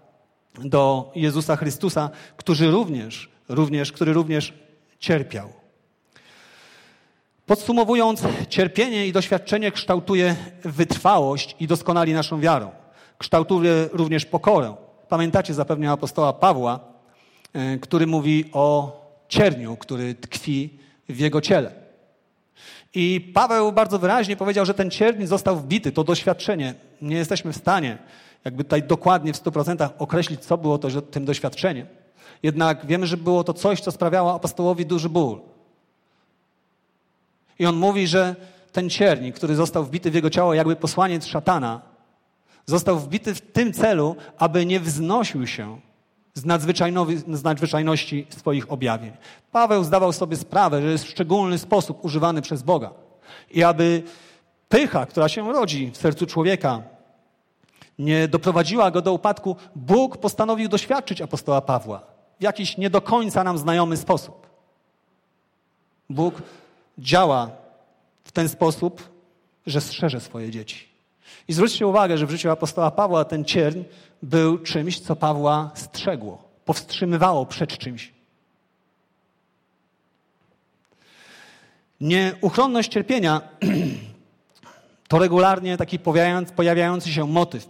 do 0.64 1.12
Jezusa 1.16 1.56
Chrystusa, 1.56 2.10
który 2.38 2.72
również, 2.72 3.30
również, 3.50 3.92
który 3.92 4.14
również 4.14 4.54
cierpiał. 5.00 5.50
Podsumowując, 7.46 8.24
cierpienie 8.50 9.08
i 9.08 9.12
doświadczenie 9.12 9.72
kształtuje 9.72 10.36
wytrwałość 10.64 11.56
i 11.60 11.68
doskonali 11.68 12.14
naszą 12.14 12.40
wiarą. 12.40 12.72
Kształtuje 13.18 13.90
również 13.92 14.26
pokorę. 14.26 14.76
Pamiętacie 15.10 15.54
zapewne 15.54 15.92
apostoła 15.92 16.34
Pawła, 16.34 16.80
e, 17.54 17.78
który 17.78 18.08
mówi 18.08 18.46
o 18.54 18.98
cierniu, 19.30 19.78
który 19.78 20.16
tkwi 20.16 20.80
w 21.10 21.20
jego 21.20 21.42
ciele. 21.42 21.72
I 22.94 23.32
Paweł 23.34 23.72
bardzo 23.72 24.00
wyraźnie 24.00 24.36
powiedział, 24.36 24.66
że 24.66 24.74
ten 24.74 24.92
cierń 24.92 25.26
został 25.26 25.56
wbity, 25.56 25.92
to 25.92 26.04
doświadczenie. 26.04 26.74
Nie 27.02 27.16
jesteśmy 27.16 27.54
w 27.54 27.58
stanie 27.58 27.98
jakby 28.46 28.64
tutaj 28.64 28.84
dokładnie 28.84 29.34
w 29.34 29.44
100% 29.44 29.90
określić, 29.98 30.42
co 30.42 30.58
było 30.58 30.78
to, 30.78 31.02
tym 31.02 31.26
doświadczeniem. 31.26 31.88
Jednak 32.44 32.86
wiemy, 32.86 33.08
że 33.08 33.18
było 33.18 33.44
to 33.44 33.54
coś, 33.54 33.82
co 33.82 33.92
sprawiało 33.92 34.34
apostołowi 34.34 34.86
duży 34.86 35.10
ból. 35.10 35.42
I 37.60 37.66
on 37.66 37.76
mówi, 37.76 38.08
że 38.08 38.36
ten 38.72 38.90
ciernik, 38.90 39.36
który 39.36 39.56
został 39.56 39.84
wbity 39.84 40.12
w 40.12 40.16
jego 40.16 40.30
ciało, 40.30 40.54
jakby 40.54 40.76
posłaniec 40.76 41.26
szatana, 41.26 41.82
został 42.66 43.00
wbity 43.00 43.36
w 43.36 43.42
tym 43.42 43.74
celu, 43.74 44.16
aby 44.38 44.66
nie 44.66 44.80
wznosił 44.80 45.48
się 45.48 45.80
z, 46.34 46.42
z 47.34 47.44
nadzwyczajności 47.44 48.28
swoich 48.30 48.72
objawień. 48.72 49.12
Paweł 49.52 49.84
zdawał 49.84 50.14
sobie 50.14 50.38
sprawę, 50.38 50.82
że 50.82 50.92
jest 50.92 51.04
w 51.04 51.10
szczególny 51.10 51.58
sposób 51.58 52.06
używany 52.06 52.42
przez 52.42 52.64
Boga. 52.64 52.92
I 53.52 53.64
aby 53.64 54.04
pycha, 54.70 55.06
która 55.06 55.30
się 55.30 55.54
rodzi 55.54 55.92
w 55.92 55.98
sercu 55.98 56.26
człowieka, 56.26 56.82
nie 58.00 58.28
doprowadziła 58.28 58.92
go 58.92 59.02
do 59.02 59.14
upadku, 59.14 59.56
Bóg 59.76 60.18
postanowił 60.18 60.70
doświadczyć 60.70 61.22
apostoła 61.22 61.62
Pawła 61.62 62.18
w 62.40 62.44
jakiś 62.44 62.78
nie 62.78 62.90
do 62.90 63.02
końca 63.02 63.44
nam 63.44 63.58
znajomy 63.58 63.98
sposób. 63.98 64.48
Bóg 66.10 66.42
działa 66.98 67.52
w 68.24 68.32
ten 68.32 68.50
sposób, 68.50 69.10
że 69.68 69.82
strzeże 69.82 70.20
swoje 70.20 70.52
dzieci. 70.52 70.88
I 71.48 71.54
zwróćcie 71.54 71.88
uwagę, 71.88 72.18
że 72.18 72.26
w 72.26 72.32
życiu 72.32 72.50
apostoła 72.50 72.92
Pawła 72.92 73.26
ten 73.26 73.46
cierń 73.46 73.84
był 74.24 74.58
czymś, 74.58 75.00
co 75.00 75.16
Pawła 75.16 75.72
strzegło, 75.76 76.44
powstrzymywało 76.66 77.46
przed 77.46 77.78
czymś. 77.78 78.14
Nieuchronność 82.02 82.92
cierpienia 82.92 83.42
to 85.08 85.20
regularnie 85.20 85.78
taki 85.78 86.00
pojawiający 86.56 87.12
się 87.12 87.28
motyw, 87.28 87.68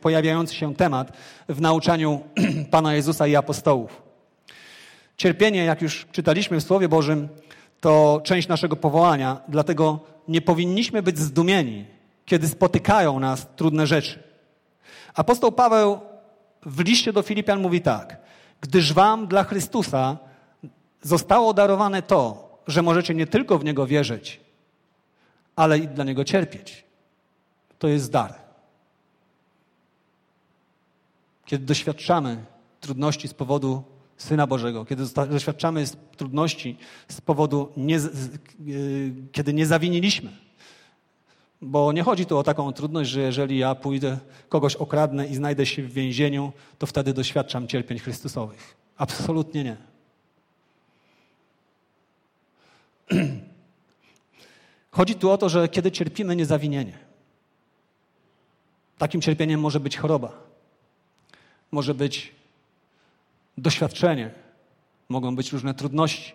pojawiający, 0.00 0.54
się 0.54 0.74
temat 0.74 1.12
w 1.48 1.60
nauczaniu 1.60 2.20
Pana 2.70 2.94
Jezusa 2.94 3.26
i 3.26 3.36
apostołów. 3.36 4.02
Cierpienie, 5.16 5.64
jak 5.64 5.82
już 5.82 6.06
czytaliśmy 6.12 6.60
w 6.60 6.62
Słowie 6.62 6.88
Bożym, 6.88 7.28
to 7.80 8.20
część 8.24 8.48
naszego 8.48 8.76
powołania, 8.76 9.40
dlatego 9.48 10.00
nie 10.28 10.40
powinniśmy 10.40 11.02
być 11.02 11.18
zdumieni, 11.18 11.84
kiedy 12.24 12.48
spotykają 12.48 13.20
nas 13.20 13.46
trudne 13.56 13.86
rzeczy. 13.86 14.22
Apostoł 15.14 15.52
Paweł 15.52 16.00
w 16.62 16.80
liście 16.80 17.12
do 17.12 17.22
Filipian 17.22 17.60
mówi 17.60 17.80
tak: 17.80 18.16
Gdyż 18.60 18.92
wam 18.92 19.26
dla 19.26 19.44
Chrystusa 19.44 20.16
zostało 21.02 21.54
darowane 21.54 22.02
to, 22.02 22.48
że 22.66 22.82
możecie 22.82 23.14
nie 23.14 23.26
tylko 23.26 23.58
w 23.58 23.64
Niego 23.64 23.86
wierzyć, 23.86 24.40
ale 25.56 25.78
i 25.78 25.88
dla 25.88 26.04
Niego 26.04 26.24
cierpieć. 26.24 26.84
To 27.78 27.88
jest 27.88 28.10
dar. 28.10 28.34
Kiedy 31.44 31.64
doświadczamy 31.64 32.44
trudności 32.80 33.28
z 33.28 33.34
powodu 33.34 33.82
Syna 34.16 34.46
Bożego, 34.46 34.84
kiedy 34.84 35.04
doświadczamy 35.30 35.84
trudności 36.16 36.76
z 37.08 37.20
powodu, 37.20 37.72
nie, 37.76 37.98
y, 37.98 39.12
kiedy 39.32 39.54
nie 39.54 39.66
zawiniliśmy. 39.66 40.32
Bo 41.62 41.92
nie 41.92 42.02
chodzi 42.02 42.26
tu 42.26 42.38
o 42.38 42.42
taką 42.42 42.72
trudność, 42.72 43.10
że 43.10 43.20
jeżeli 43.20 43.58
ja 43.58 43.74
pójdę, 43.74 44.18
kogoś 44.48 44.76
okradnę 44.76 45.26
i 45.26 45.34
znajdę 45.34 45.66
się 45.66 45.82
w 45.82 45.92
więzieniu, 45.92 46.52
to 46.78 46.86
wtedy 46.86 47.12
doświadczam 47.12 47.68
cierpień 47.68 47.98
Chrystusowych. 47.98 48.76
Absolutnie 48.96 49.64
nie. 49.64 49.76
Chodzi 54.96 55.14
tu 55.14 55.30
o 55.30 55.38
to, 55.38 55.48
że 55.48 55.68
kiedy 55.68 55.92
cierpimy 55.92 56.36
niezawinienie, 56.36 56.98
takim 58.98 59.20
cierpieniem 59.20 59.60
może 59.60 59.80
być 59.80 59.96
choroba, 59.96 60.32
może 61.72 61.94
być 61.94 62.32
doświadczenie, 63.58 64.30
mogą 65.08 65.36
być 65.36 65.52
różne 65.52 65.74
trudności, 65.74 66.32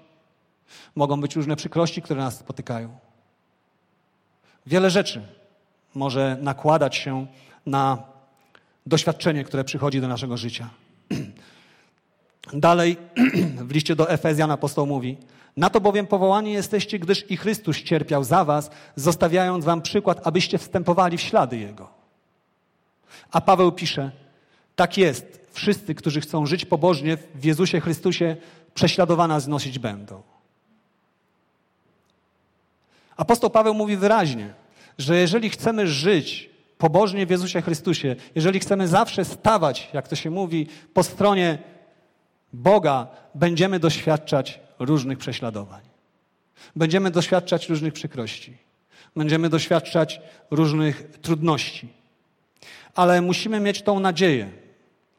mogą 0.95 1.21
być 1.21 1.36
różne 1.36 1.56
przykrości, 1.56 2.02
które 2.02 2.21
nas 2.21 2.39
spotykają. 2.39 2.97
Wiele 4.65 4.89
rzeczy 4.89 5.21
może 5.95 6.38
nakładać 6.41 6.95
się 6.95 7.28
na 7.65 8.04
doświadczenie, 8.86 9.43
które 9.43 9.63
przychodzi 9.63 10.02
do 10.02 10.08
naszego 10.08 10.38
życia. 10.38 10.69
Dalej 12.54 12.97
w 13.67 13.71
liście 13.71 13.95
do 13.95 14.10
Efezjan 14.10 14.52
apostoł 14.52 14.86
mówi: 14.86 15.17
Na 15.57 15.69
to 15.69 15.81
bowiem 15.81 16.07
powołani 16.07 16.53
jesteście, 16.53 16.99
gdyż 16.99 17.31
i 17.31 17.37
Chrystus 17.37 17.77
cierpiał 17.77 18.23
za 18.23 18.45
was, 18.45 18.69
zostawiając 18.95 19.65
wam 19.65 19.81
przykład, 19.81 20.27
abyście 20.27 20.57
wstępowali 20.57 21.17
w 21.17 21.21
ślady 21.21 21.57
Jego. 21.57 21.89
A 23.31 23.41
Paweł 23.41 23.71
pisze: 23.71 24.11
Tak 24.75 24.97
jest, 24.97 25.47
wszyscy, 25.51 25.95
którzy 25.95 26.21
chcą 26.21 26.45
żyć 26.45 26.65
pobożnie 26.65 27.17
w 27.35 27.45
Jezusie 27.45 27.79
Chrystusie, 27.79 28.35
prześladowana 28.73 29.39
znosić 29.39 29.79
będą. 29.79 30.21
Apostoł 33.17 33.49
Paweł 33.49 33.73
mówi 33.73 33.97
wyraźnie, 33.97 34.53
że 34.97 35.15
jeżeli 35.15 35.49
chcemy 35.49 35.87
żyć 35.87 36.49
pobożnie 36.77 37.25
w 37.25 37.29
Jezusie 37.29 37.61
Chrystusie, 37.61 38.15
jeżeli 38.35 38.59
chcemy 38.59 38.87
zawsze 38.87 39.25
stawać, 39.25 39.89
jak 39.93 40.07
to 40.07 40.15
się 40.15 40.29
mówi, 40.29 40.67
po 40.93 41.03
stronie 41.03 41.57
Boga, 42.53 43.07
będziemy 43.35 43.79
doświadczać 43.79 44.59
różnych 44.85 45.17
prześladowań. 45.17 45.81
Będziemy 46.75 47.11
doświadczać 47.11 47.69
różnych 47.69 47.93
przykrości. 47.93 48.57
Będziemy 49.15 49.49
doświadczać 49.49 50.21
różnych 50.51 51.03
trudności. 51.21 51.87
Ale 52.95 53.21
musimy 53.21 53.59
mieć 53.59 53.81
tą 53.81 53.99
nadzieję, 53.99 54.51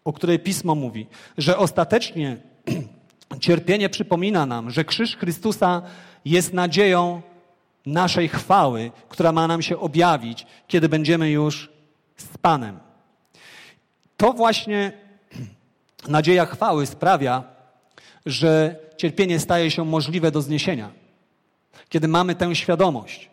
o 0.04 0.12
której 0.12 0.38
Pismo 0.38 0.74
mówi, 0.74 1.06
że 1.38 1.58
ostatecznie 1.58 2.36
cierpienie 3.40 3.88
przypomina 3.88 4.46
nam, 4.46 4.70
że 4.70 4.84
krzyż 4.84 5.16
Chrystusa 5.16 5.82
jest 6.24 6.52
nadzieją 6.52 7.22
naszej 7.86 8.28
chwały, 8.28 8.90
która 9.08 9.32
ma 9.32 9.46
nam 9.46 9.62
się 9.62 9.78
objawić, 9.78 10.46
kiedy 10.68 10.88
będziemy 10.88 11.30
już 11.30 11.70
z 12.16 12.38
Panem. 12.38 12.78
To 14.16 14.32
właśnie 14.32 14.92
nadzieja 16.08 16.46
chwały 16.46 16.86
sprawia, 16.86 17.44
że 18.26 18.76
cierpienie 18.96 19.40
staje 19.40 19.70
się 19.70 19.84
możliwe 19.84 20.30
do 20.30 20.42
zniesienia. 20.42 20.90
Kiedy 21.88 22.08
mamy 22.08 22.34
tę 22.34 22.54
świadomość, 22.56 23.30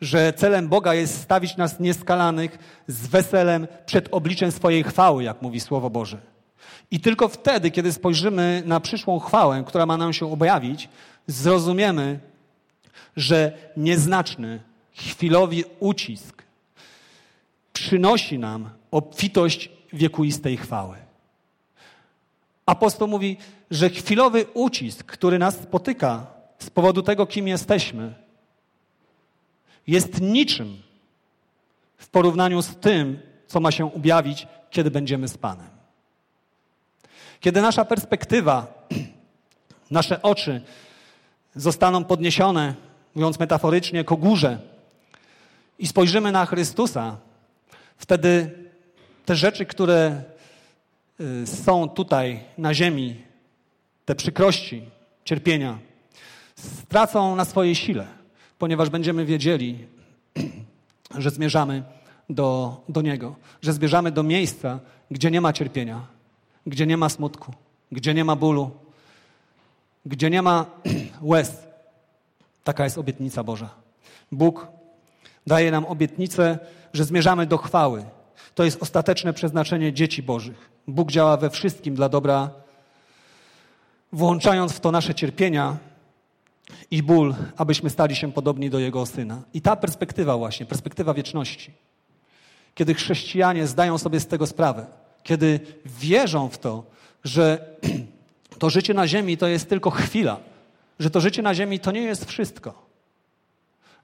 że 0.00 0.32
celem 0.32 0.68
Boga 0.68 0.94
jest 0.94 1.20
stawić 1.20 1.56
nas 1.56 1.80
nieskalanych 1.80 2.58
z 2.86 3.06
weselem 3.06 3.66
przed 3.86 4.08
obliczem 4.10 4.52
swojej 4.52 4.84
chwały, 4.84 5.24
jak 5.24 5.42
mówi 5.42 5.60
Słowo 5.60 5.90
Boże. 5.90 6.18
I 6.90 7.00
tylko 7.00 7.28
wtedy, 7.28 7.70
kiedy 7.70 7.92
spojrzymy 7.92 8.62
na 8.66 8.80
przyszłą 8.80 9.18
chwałę, 9.18 9.64
która 9.66 9.86
ma 9.86 9.96
nam 9.96 10.12
się 10.12 10.32
objawić, 10.32 10.88
zrozumiemy, 11.26 12.20
że 13.16 13.52
nieznaczny, 13.76 14.60
chwilowy 14.94 15.56
ucisk 15.80 16.42
przynosi 17.72 18.38
nam 18.38 18.70
obfitość 18.90 19.70
wiekuistej 19.92 20.56
chwały. 20.56 20.96
Apostoł 22.66 23.08
mówi, 23.08 23.36
że 23.70 23.90
chwilowy 23.90 24.46
ucisk, 24.54 25.06
który 25.06 25.38
nas 25.38 25.54
spotyka 25.54 26.26
z 26.58 26.70
powodu 26.70 27.02
tego, 27.02 27.26
kim 27.26 27.48
jesteśmy, 27.48 28.14
jest 29.86 30.20
niczym 30.20 30.82
w 31.98 32.08
porównaniu 32.08 32.62
z 32.62 32.76
tym, 32.76 33.20
co 33.46 33.60
ma 33.60 33.70
się 33.70 33.94
objawić, 33.94 34.46
kiedy 34.70 34.90
będziemy 34.90 35.28
z 35.28 35.38
Panem. 35.38 35.68
Kiedy 37.40 37.62
nasza 37.62 37.84
perspektywa, 37.84 38.66
nasze 39.90 40.22
oczy 40.22 40.60
zostaną 41.56 42.04
podniesione, 42.04 42.74
mówiąc 43.14 43.38
metaforycznie, 43.38 44.04
ku 44.04 44.18
górze 44.18 44.58
i 45.78 45.86
spojrzymy 45.86 46.32
na 46.32 46.46
Chrystusa, 46.46 47.16
wtedy 47.96 48.50
te 49.26 49.36
rzeczy, 49.36 49.66
które 49.66 50.22
y, 51.20 51.46
są 51.46 51.88
tutaj 51.88 52.40
na 52.58 52.74
ziemi, 52.74 53.27
te 54.08 54.14
przykrości, 54.14 54.82
cierpienia, 55.24 55.78
stracą 56.56 57.36
na 57.36 57.44
swojej 57.44 57.74
sile 57.74 58.06
ponieważ 58.58 58.90
będziemy 58.90 59.24
wiedzieli, 59.24 59.86
że 61.18 61.30
zmierzamy 61.30 61.82
do, 62.30 62.76
do 62.88 63.02
Niego, 63.02 63.36
że 63.62 63.72
zmierzamy 63.72 64.12
do 64.12 64.22
miejsca, 64.22 64.80
gdzie 65.10 65.30
nie 65.30 65.40
ma 65.40 65.52
cierpienia, 65.52 66.06
gdzie 66.66 66.86
nie 66.86 66.96
ma 66.96 67.08
smutku, 67.08 67.52
gdzie 67.92 68.14
nie 68.14 68.24
ma 68.24 68.36
bólu, 68.36 68.70
gdzie 70.06 70.30
nie 70.30 70.42
ma 70.42 70.66
łez. 71.22 71.52
Taka 72.64 72.84
jest 72.84 72.98
obietnica 72.98 73.44
Boża. 73.44 73.70
Bóg 74.32 74.66
daje 75.46 75.70
nam 75.70 75.84
obietnicę, 75.84 76.58
że 76.92 77.04
zmierzamy 77.04 77.46
do 77.46 77.58
chwały. 77.58 78.04
To 78.54 78.64
jest 78.64 78.82
ostateczne 78.82 79.32
przeznaczenie 79.32 79.92
dzieci 79.92 80.22
Bożych. 80.22 80.70
Bóg 80.86 81.10
działa 81.10 81.36
we 81.36 81.50
wszystkim 81.50 81.94
dla 81.94 82.08
dobra, 82.08 82.50
włączając 84.12 84.72
w 84.72 84.80
to 84.80 84.90
nasze 84.90 85.14
cierpienia 85.14 85.76
i 86.90 87.02
ból, 87.02 87.34
abyśmy 87.56 87.90
stali 87.90 88.16
się 88.16 88.32
podobni 88.32 88.70
do 88.70 88.78
Jego 88.78 89.06
Syna. 89.06 89.42
I 89.54 89.60
ta 89.60 89.76
perspektywa 89.76 90.36
właśnie, 90.36 90.66
perspektywa 90.66 91.14
wieczności, 91.14 91.72
kiedy 92.74 92.94
chrześcijanie 92.94 93.66
zdają 93.66 93.98
sobie 93.98 94.20
z 94.20 94.26
tego 94.26 94.46
sprawę, 94.46 94.86
kiedy 95.22 95.60
wierzą 95.84 96.48
w 96.48 96.58
to, 96.58 96.84
że 97.24 97.74
to 98.58 98.70
życie 98.70 98.94
na 98.94 99.06
ziemi 99.06 99.36
to 99.36 99.46
jest 99.46 99.68
tylko 99.68 99.90
chwila, 99.90 100.40
że 100.98 101.10
to 101.10 101.20
życie 101.20 101.42
na 101.42 101.54
ziemi 101.54 101.80
to 101.80 101.92
nie 101.92 102.02
jest 102.02 102.24
wszystko, 102.24 102.86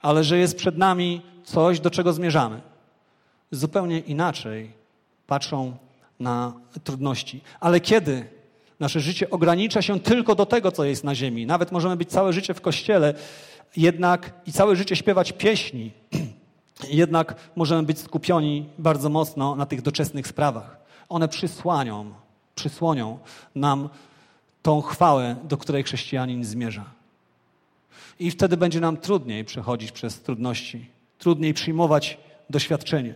ale 0.01 0.25
że 0.25 0.39
jest 0.39 0.57
przed 0.57 0.79
nami 0.79 1.23
coś, 1.45 1.81
do 1.81 1.91
czego 1.91 2.13
zmierzamy. 2.13 2.61
Zupełnie 3.51 3.99
inaczej 3.99 4.73
patrzą 5.27 5.77
na 6.21 6.53
trudności. 6.85 7.41
Ale 7.61 7.81
kiedy 7.81 8.29
nasze 8.81 9.01
życie 9.01 9.31
ogranicza 9.31 9.83
się 9.83 10.01
tylko 10.01 10.35
do 10.35 10.47
tego, 10.47 10.73
co 10.73 10.85
jest 10.85 11.05
na 11.05 11.15
ziemi, 11.15 11.47
nawet 11.47 11.73
możemy 11.73 11.97
być 11.97 12.11
całe 12.11 12.33
życie 12.33 12.55
w 12.55 12.61
kościele, 12.61 13.15
jednak 13.77 14.33
i 14.47 14.53
całe 14.53 14.77
życie 14.77 14.97
śpiewać 14.97 15.33
pieśni, 15.33 15.91
jednak 16.91 17.35
możemy 17.57 17.83
być 17.83 17.99
skupioni 17.99 18.67
bardzo 18.79 19.09
mocno 19.09 19.57
na 19.57 19.67
tych 19.67 19.83
doczesnych 19.83 20.27
sprawach. 20.29 20.77
One 21.09 21.29
przysłanią, 21.29 22.15
przysłonią 22.55 23.19
nam 23.55 23.89
tą 24.63 24.81
chwałę, 24.81 25.37
do 25.45 25.57
której 25.57 25.83
chrześcijanin 25.83 26.45
zmierza. 26.45 26.85
I 28.19 28.31
wtedy 28.31 28.57
będzie 28.57 28.81
nam 28.81 28.97
trudniej 28.97 29.45
przechodzić 29.45 29.93
przez 29.93 30.21
trudności, 30.21 30.91
trudniej 31.19 31.55
przyjmować 31.55 32.19
doświadczenie. 32.51 33.15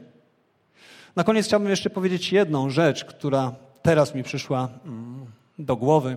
Na 1.16 1.24
koniec 1.24 1.46
chciałbym 1.46 1.70
jeszcze 1.70 1.90
powiedzieć 1.90 2.32
jedną 2.32 2.70
rzecz, 2.70 3.04
która 3.04 3.54
teraz 3.82 4.14
mi 4.14 4.22
przyszła 4.22 4.68
mm, 4.84 5.26
do 5.58 5.76
głowy. 5.76 6.16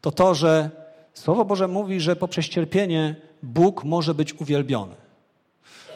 To 0.00 0.10
to, 0.10 0.34
że 0.34 0.70
Słowo 1.18 1.44
Boże 1.44 1.68
mówi, 1.68 2.00
że 2.00 2.16
poprzez 2.16 2.48
cierpienie 2.48 3.16
Bóg 3.42 3.84
może 3.84 4.14
być 4.14 4.34
uwielbiony. 4.34 4.94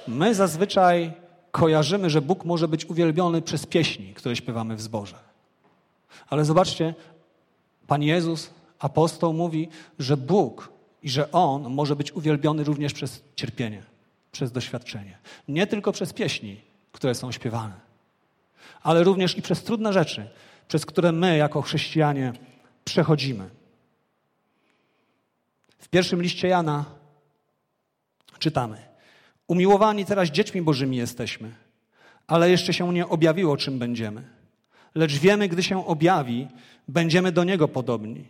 My 0.08 0.34
zazwyczaj 0.34 1.12
kojarzymy, 1.50 2.10
że 2.10 2.22
Bóg 2.22 2.44
może 2.44 2.68
być 2.68 2.84
uwielbiony 2.84 3.42
przez 3.42 3.66
pieśni, 3.66 4.14
które 4.14 4.36
śpiewamy 4.36 4.76
w 4.76 4.80
zborze. 4.80 5.16
Ale 6.28 6.44
zobaczcie, 6.44 6.94
Pan 7.86 8.02
Jezus, 8.02 8.50
apostoł, 8.78 9.32
mówi, 9.32 9.68
że 9.98 10.16
Bóg 10.16 10.72
i 11.02 11.10
że 11.10 11.32
On 11.32 11.70
może 11.70 11.96
być 11.96 12.12
uwielbiony 12.12 12.64
również 12.64 12.92
przez 12.92 13.22
cierpienie, 13.36 13.82
przez 14.32 14.52
doświadczenie. 14.52 15.18
Nie 15.48 15.66
tylko 15.66 15.92
przez 15.92 16.12
pieśni, 16.12 16.60
które 16.92 17.14
są 17.14 17.32
śpiewane, 17.32 17.74
ale 18.82 19.04
również 19.04 19.38
i 19.38 19.42
przez 19.42 19.64
trudne 19.64 19.92
rzeczy, 19.92 20.30
przez 20.68 20.86
które 20.86 21.12
my, 21.12 21.36
jako 21.36 21.62
chrześcijanie, 21.62 22.32
przechodzimy. 22.84 23.50
W 25.78 25.88
pierwszym 25.88 26.22
liście 26.22 26.48
Jana 26.48 26.84
czytamy: 28.38 28.76
Umiłowani 29.46 30.04
teraz 30.04 30.28
dziećmi 30.28 30.62
Bożymi 30.62 30.96
jesteśmy, 30.96 31.54
ale 32.26 32.50
jeszcze 32.50 32.72
się 32.72 32.92
nie 32.92 33.08
objawiło, 33.08 33.56
czym 33.56 33.78
będziemy. 33.78 34.22
Lecz 34.94 35.18
wiemy, 35.18 35.48
gdy 35.48 35.62
się 35.62 35.86
objawi, 35.86 36.48
będziemy 36.88 37.32
do 37.32 37.44
Niego 37.44 37.68
podobni, 37.68 38.28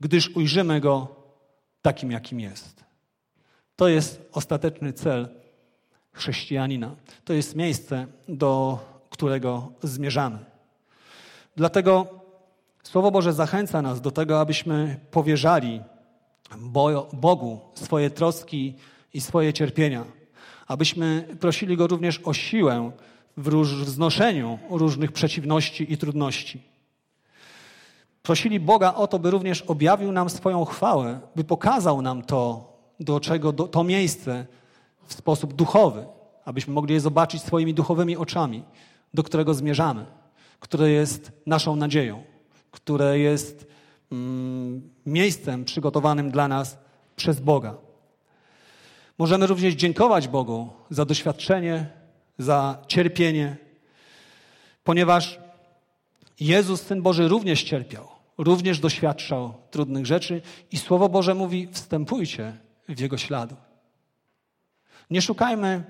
gdyż 0.00 0.36
ujrzymy 0.36 0.80
Go 0.80 1.16
takim, 1.82 2.10
jakim 2.10 2.40
jest. 2.40 2.84
To 3.76 3.88
jest 3.88 4.28
ostateczny 4.32 4.92
cel 4.92 5.28
chrześcijanina. 6.12 6.96
To 7.24 7.32
jest 7.32 7.56
miejsce, 7.56 8.06
do 8.28 8.78
którego 9.10 9.72
zmierzamy. 9.82 10.51
Dlatego 11.56 12.22
Słowo 12.82 13.10
Boże 13.10 13.32
zachęca 13.32 13.82
nas 13.82 14.00
do 14.00 14.10
tego, 14.10 14.40
abyśmy 14.40 15.00
powierzali 15.10 15.80
Bogu 17.12 17.60
swoje 17.74 18.10
troski 18.10 18.74
i 19.14 19.20
swoje 19.20 19.52
cierpienia, 19.52 20.04
abyśmy 20.66 21.36
prosili 21.40 21.76
Go 21.76 21.86
również 21.86 22.20
o 22.24 22.32
siłę 22.32 22.90
w, 23.36 23.64
znoszeniu 23.86 24.58
różnych 24.70 25.12
przeciwności 25.12 25.92
i 25.92 25.98
trudności. 25.98 26.62
Prosili 28.22 28.60
Boga 28.60 28.94
o 28.94 29.06
to, 29.06 29.18
by 29.18 29.30
również 29.30 29.62
objawił 29.62 30.12
nam 30.12 30.30
swoją 30.30 30.64
chwałę, 30.64 31.20
by 31.36 31.44
pokazał 31.44 32.02
nam 32.02 32.22
to, 32.22 32.72
do 33.00 33.20
czego 33.20 33.52
do, 33.52 33.68
to 33.68 33.84
miejsce 33.84 34.46
w 35.04 35.14
sposób 35.14 35.52
duchowy, 35.52 36.06
abyśmy 36.44 36.74
mogli 36.74 36.94
je 36.94 37.00
zobaczyć 37.00 37.42
swoimi 37.42 37.74
duchowymi 37.74 38.16
oczami, 38.16 38.64
do 39.14 39.22
którego 39.22 39.54
zmierzamy, 39.54 40.06
które 40.62 40.90
jest 40.90 41.32
naszą 41.46 41.76
nadzieją, 41.76 42.22
które 42.70 43.18
jest 43.18 43.66
mm, 44.12 44.90
miejscem 45.06 45.64
przygotowanym 45.64 46.30
dla 46.30 46.48
nas 46.48 46.78
przez 47.16 47.40
Boga. 47.40 47.74
Możemy 49.18 49.46
również 49.46 49.74
dziękować 49.74 50.28
Bogu 50.28 50.70
za 50.90 51.04
doświadczenie, 51.04 51.86
za 52.38 52.78
cierpienie, 52.88 53.56
ponieważ 54.84 55.38
Jezus, 56.40 56.82
Syn 56.82 57.02
Boży, 57.02 57.28
również 57.28 57.62
cierpiał, 57.62 58.08
również 58.38 58.78
doświadczał 58.78 59.54
trudnych 59.70 60.06
rzeczy 60.06 60.42
i 60.70 60.78
Słowo 60.78 61.08
Boże 61.08 61.34
mówi: 61.34 61.68
wstępujcie 61.72 62.56
w 62.88 63.00
Jego 63.00 63.18
śladu. 63.18 63.56
Nie 65.10 65.22
szukajmy 65.22 65.84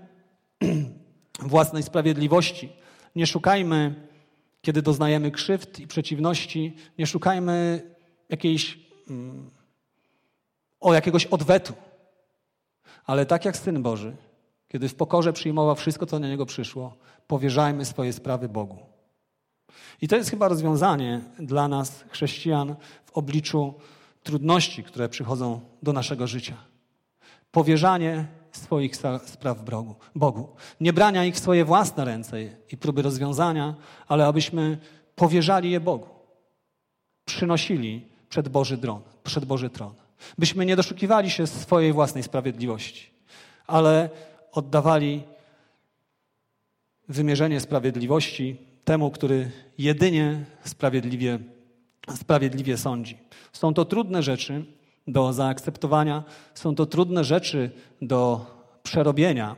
własnej 1.54 1.82
sprawiedliwości, 1.82 2.68
nie 3.16 3.26
szukajmy, 3.26 4.12
kiedy 4.62 4.83
doznajemy 4.83 5.31
krzywd 5.31 5.81
i 5.81 5.87
przeciwności, 5.87 6.77
nie 6.98 7.07
szukajmy 7.07 7.83
jakiejś, 8.29 8.79
mm, 9.11 9.51
o 10.81 10.94
jakiegoś 10.94 11.27
odwetu. 11.27 11.72
Ale 13.05 13.27
tak 13.27 13.44
jak 13.44 13.57
Syn 13.57 13.83
Boży, 13.83 14.16
kiedy 14.68 14.88
w 14.88 14.94
pokorze 14.94 15.33
przyjmował 15.33 15.77
wszystko, 15.77 16.07
co 16.07 16.18
na 16.18 16.29
Niego 16.29 16.46
przyszło, 16.46 16.96
powierzajmy 17.27 17.85
swoje 17.85 18.12
sprawy 18.12 18.48
Bogu. 18.48 18.79
I 20.01 20.09
to 20.09 20.16
jest 20.16 20.31
chyba 20.31 20.48
rozwiązanie 20.48 21.20
dla 21.38 21.68
nas, 21.68 22.05
chrześcijan, 22.11 22.75
w 23.05 23.12
obliczu 23.12 23.75
trudności, 24.22 24.85
które 24.85 25.09
przychodzą 25.09 25.61
do 25.83 25.92
naszego 25.92 26.27
życia. 26.27 26.57
Powierzanie 27.51 28.27
swoich 28.53 28.97
spraw 29.27 29.59
Bogu. 30.15 30.49
Nie 30.81 30.93
brania 30.93 31.25
ich 31.25 31.35
w 31.35 31.38
swoje 31.38 31.65
własne 31.65 32.05
ręce 32.05 32.37
i 32.73 32.77
próby 32.77 33.03
rozwiązania, 33.03 33.75
ale 34.09 34.27
abyśmy 34.27 34.79
powierzali 35.15 35.71
je 35.71 35.81
Bogu. 35.81 36.09
Przynosili 37.25 38.09
przed 38.29 38.49
Boży, 38.49 38.77
dron, 38.77 39.01
przed 39.25 39.45
Boży 39.45 39.71
tron. 39.71 39.95
Byśmy 40.38 40.67
nie 40.67 40.77
doszukiwali 40.77 41.31
się 41.31 41.47
swojej 41.47 41.93
własnej 41.93 42.23
sprawiedliwości, 42.23 43.11
ale 43.67 44.11
oddawali 44.53 45.23
wymierzenie 47.09 47.61
sprawiedliwości 47.61 48.57
temu, 48.85 49.11
który 49.11 49.51
jedynie 49.79 50.45
sprawiedliwie, 50.65 51.38
sprawiedliwie 52.15 52.77
sądzi. 52.77 53.19
Są 53.53 53.75
to 53.75 53.85
trudne 53.85 54.23
rzeczy 54.23 54.65
do 55.07 55.33
zaakceptowania, 55.33 56.25
są 56.55 56.75
to 56.75 56.87
trudne 56.87 57.25
rzeczy 57.25 57.71
do 58.03 58.47
przerobienia. 58.83 59.57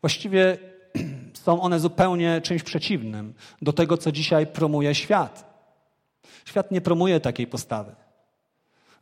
Właściwie 0.00 0.58
są 1.44 1.60
one 1.62 1.80
zupełnie 1.80 2.40
czymś 2.40 2.62
przeciwnym 2.62 3.34
do 3.62 3.72
tego, 3.72 3.96
co 3.96 4.12
dzisiaj 4.12 4.46
promuje 4.46 4.94
świat. 4.94 5.52
Świat 6.44 6.70
nie 6.70 6.80
promuje 6.80 7.20
takiej 7.20 7.46
postawy. 7.46 7.94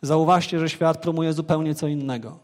Zauważcie, 0.03 0.59
że 0.59 0.68
świat 0.68 1.03
promuje 1.03 1.33
zupełnie 1.33 1.75
co 1.75 1.87
innego. 1.87 2.39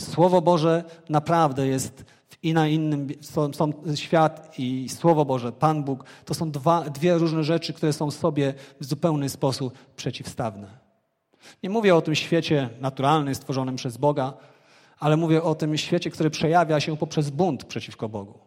Słowo 0.00 0.42
Boże 0.42 0.84
naprawdę 1.08 1.66
jest 1.66 2.04
i 2.42 2.54
na 2.54 2.68
innym, 2.68 3.08
są, 3.20 3.52
są, 3.52 3.72
świat 3.94 4.58
i 4.58 4.88
Słowo 4.88 5.24
Boże, 5.24 5.52
Pan 5.52 5.84
Bóg, 5.84 6.04
to 6.24 6.34
są 6.34 6.50
dwa, 6.50 6.90
dwie 6.90 7.14
różne 7.14 7.44
rzeczy, 7.44 7.72
które 7.72 7.92
są 7.92 8.10
sobie 8.10 8.54
w 8.80 8.84
zupełny 8.84 9.28
sposób 9.28 9.78
przeciwstawne. 9.96 10.85
Nie 11.62 11.70
mówię 11.70 11.96
o 11.96 12.02
tym 12.02 12.14
świecie 12.14 12.68
naturalnym, 12.80 13.34
stworzonym 13.34 13.76
przez 13.76 13.96
Boga, 13.96 14.32
ale 14.98 15.16
mówię 15.16 15.42
o 15.42 15.54
tym 15.54 15.78
świecie, 15.78 16.10
który 16.10 16.30
przejawia 16.30 16.80
się 16.80 16.96
poprzez 16.96 17.30
bunt 17.30 17.64
przeciwko 17.64 18.08
Bogu, 18.08 18.38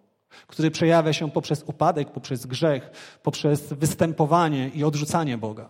który 0.47 0.71
przejawia 0.71 1.13
się 1.13 1.31
poprzez 1.31 1.63
upadek, 1.63 2.11
poprzez 2.11 2.45
grzech, 2.45 2.91
poprzez 3.23 3.73
występowanie 3.73 4.69
i 4.69 4.83
odrzucanie 4.83 5.37
Boga. 5.37 5.69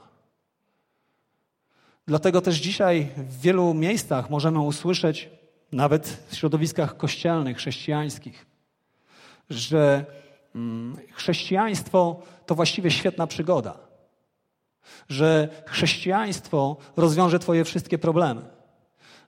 Dlatego 2.07 2.41
też 2.41 2.55
dzisiaj 2.55 3.09
w 3.17 3.41
wielu 3.41 3.73
miejscach 3.73 4.30
możemy 4.30 4.59
usłyszeć 4.59 5.30
nawet 5.71 6.23
w 6.27 6.36
środowiskach 6.36 6.97
kościelnych, 6.97 7.57
chrześcijańskich, 7.57 8.45
że 9.49 10.05
mm, 10.55 10.97
chrześcijaństwo 11.11 12.21
to 12.45 12.55
właściwie 12.55 12.91
świetna 12.91 13.27
przygoda. 13.27 13.89
Że 15.09 15.49
chrześcijaństwo 15.65 16.77
rozwiąże 16.97 17.39
Twoje 17.39 17.65
wszystkie 17.65 17.97
problemy, 17.97 18.41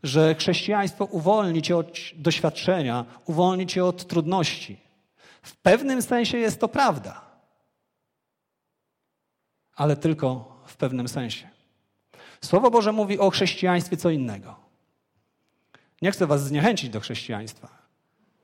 że 0.03 0.35
chrześcijaństwo 0.35 1.05
uwolni 1.05 1.61
Cię 1.61 1.77
od 1.77 1.99
doświadczenia, 2.15 3.05
uwolni 3.25 3.67
Cię 3.67 3.85
od 3.85 4.07
trudności. 4.07 4.77
W 5.41 5.57
pewnym 5.57 6.01
sensie 6.01 6.37
jest 6.37 6.59
to 6.59 6.67
prawda, 6.67 7.21
ale 9.75 9.95
tylko 9.95 10.61
w 10.65 10.77
pewnym 10.77 11.07
sensie. 11.07 11.49
Słowo 12.41 12.71
Boże 12.71 12.91
mówi 12.91 13.19
o 13.19 13.29
chrześcijaństwie 13.29 13.97
co 13.97 14.09
innego. 14.09 14.55
Nie 16.01 16.11
chcę 16.11 16.27
Was 16.27 16.43
zniechęcić 16.43 16.89
do 16.89 16.99
chrześcijaństwa. 16.99 17.67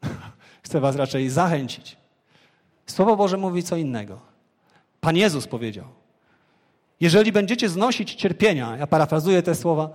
Chcę 0.66 0.80
Was 0.80 0.96
raczej 0.96 1.30
zachęcić. 1.30 1.98
Słowo 2.86 3.16
Boże 3.16 3.38
mówi 3.38 3.64
co 3.64 3.76
innego. 3.76 4.20
Pan 5.02 5.18
Jezus 5.18 5.48
powiedział: 5.48 5.86
Jeżeli 7.00 7.32
będziecie 7.32 7.70
znosić 7.70 8.14
cierpienia, 8.14 8.78
ja 8.78 8.88
parafrazuję 8.88 9.44
te 9.44 9.56
słowa, 9.56 9.90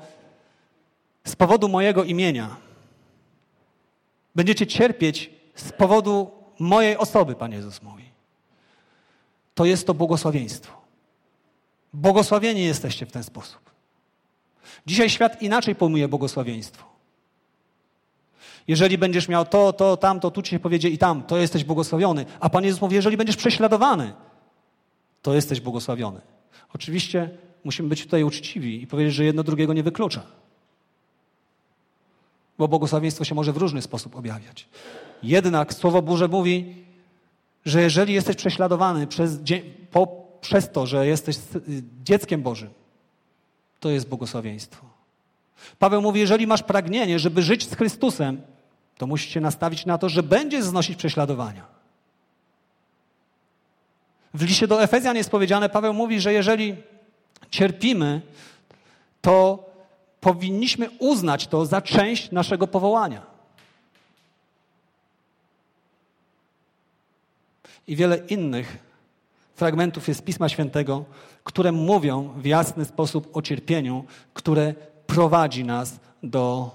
z 1.24 1.36
powodu 1.36 1.68
mojego 1.68 2.04
imienia, 2.04 2.56
będziecie 4.34 4.66
cierpieć 4.66 5.30
z 5.54 5.72
powodu 5.72 6.30
mojej 6.58 6.96
osoby, 6.96 7.34
Pan 7.34 7.52
Jezus 7.52 7.82
mówi. 7.82 8.04
To 9.54 9.64
jest 9.64 9.86
to 9.86 9.94
błogosławieństwo. 9.94 10.82
Błogosławieni 11.92 12.64
jesteście 12.64 13.06
w 13.06 13.12
ten 13.12 13.24
sposób. 13.24 13.60
Dzisiaj 14.86 15.10
świat 15.10 15.42
inaczej 15.42 15.74
pojmuje 15.74 16.08
błogosławieństwo. 16.08 16.84
Jeżeli 18.68 18.98
będziesz 18.98 19.28
miał 19.28 19.44
to, 19.44 19.72
to, 19.72 19.96
tamto, 19.96 20.30
tu 20.30 20.42
ci 20.42 20.50
się 20.50 20.58
powiedzie 20.58 20.88
i 20.88 20.98
tam, 20.98 21.22
to 21.22 21.36
jesteś 21.36 21.64
błogosławiony. 21.64 22.26
A 22.40 22.50
Pan 22.50 22.64
Jezus 22.64 22.80
mówi, 22.80 22.94
jeżeli 22.94 23.16
będziesz 23.16 23.36
prześladowany, 23.36 24.12
to 25.22 25.34
jesteś 25.34 25.60
błogosławiony. 25.60 26.20
Oczywiście 26.74 27.30
musimy 27.64 27.88
być 27.88 28.04
tutaj 28.04 28.24
uczciwi 28.24 28.82
i 28.82 28.86
powiedzieć, 28.86 29.14
że 29.14 29.24
jedno 29.24 29.42
drugiego 29.42 29.72
nie 29.72 29.82
wyklucza. 29.82 30.22
Bo 32.58 32.68
błogosławieństwo 32.68 33.24
się 33.24 33.34
może 33.34 33.52
w 33.52 33.56
różny 33.56 33.82
sposób 33.82 34.16
objawiać. 34.16 34.68
Jednak 35.22 35.74
Słowo 35.74 36.02
Boże 36.02 36.28
mówi, 36.28 36.74
że 37.64 37.82
jeżeli 37.82 38.14
jesteś 38.14 38.36
prześladowany 38.36 39.06
przez, 39.06 39.38
po, 39.90 40.08
przez 40.40 40.70
to, 40.70 40.86
że 40.86 41.06
jesteś 41.06 41.36
dzieckiem 42.04 42.42
Bożym, 42.42 42.70
to 43.80 43.90
jest 43.90 44.08
błogosławieństwo. 44.08 44.86
Paweł 45.78 46.02
mówi, 46.02 46.20
jeżeli 46.20 46.46
masz 46.46 46.62
pragnienie, 46.62 47.18
żeby 47.18 47.42
żyć 47.42 47.68
z 47.68 47.74
Chrystusem, 47.74 48.40
to 48.98 49.06
musisz 49.06 49.30
się 49.30 49.40
nastawić 49.40 49.86
na 49.86 49.98
to, 49.98 50.08
że 50.08 50.22
będziesz 50.22 50.64
znosić 50.64 50.96
prześladowania. 50.96 51.81
W 54.34 54.42
liście 54.42 54.66
do 54.66 54.82
Efezjan 54.82 55.16
jest 55.16 55.30
powiedziane, 55.30 55.68
Paweł 55.68 55.94
mówi, 55.94 56.20
że 56.20 56.32
jeżeli 56.32 56.76
cierpimy, 57.50 58.20
to 59.20 59.70
powinniśmy 60.20 60.90
uznać 60.98 61.46
to 61.46 61.66
za 61.66 61.82
część 61.82 62.30
naszego 62.30 62.66
powołania. 62.66 63.26
I 67.86 67.96
wiele 67.96 68.16
innych 68.16 68.78
fragmentów 69.54 70.08
jest 70.08 70.24
Pisma 70.24 70.48
Świętego, 70.48 71.04
które 71.44 71.72
mówią 71.72 72.28
w 72.36 72.46
jasny 72.46 72.84
sposób 72.84 73.36
o 73.36 73.42
cierpieniu, 73.42 74.04
które 74.34 74.74
prowadzi 75.06 75.64
nas 75.64 76.00
do 76.22 76.70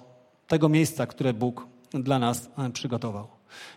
tego 0.47 0.69
miejsca, 0.69 1.07
które 1.07 1.33
Bóg 1.33 1.67
dla 1.91 2.19
nas 2.19 2.49
przygotował. 2.73 3.27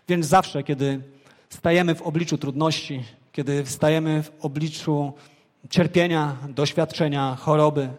Więc 0.07 0.25
zawsze, 0.25 0.63
kiedy 0.63 1.01
stajemy 1.49 1.95
w 1.95 2.01
obliczu 2.01 2.37
trudności, 2.37 3.03
kiedy 3.31 3.65
stajemy 3.65 4.23
w 4.23 4.31
obliczu 4.45 5.13
cierpienia, 5.69 6.37
doświadczenia, 6.49 7.35
choroby 7.39 7.89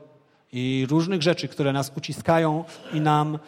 i 0.52 0.86
różnych 0.90 1.22
rzeczy, 1.22 1.48
które 1.48 1.72
nas 1.72 1.92
uciskają 1.96 2.64
i 2.92 3.00
nam 3.00 3.38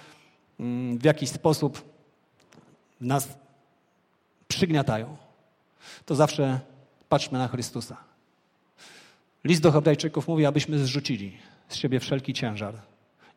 mm, 0.60 0.98
w 0.98 1.04
jakiś 1.04 1.30
sposób 1.30 1.94
nas 3.00 3.38
przygniatają, 4.48 5.16
to 6.06 6.14
zawsze 6.14 6.60
patrzmy 7.08 7.38
na 7.38 7.48
Chrystusa. 7.48 7.96
List 9.44 9.62
do 9.62 9.72
Hebrajczyków 9.72 10.28
mówi, 10.28 10.46
abyśmy 10.46 10.78
zrzucili 10.78 11.36
z 11.68 11.76
siebie 11.76 12.00
wszelki 12.00 12.32
ciężar 12.32 12.74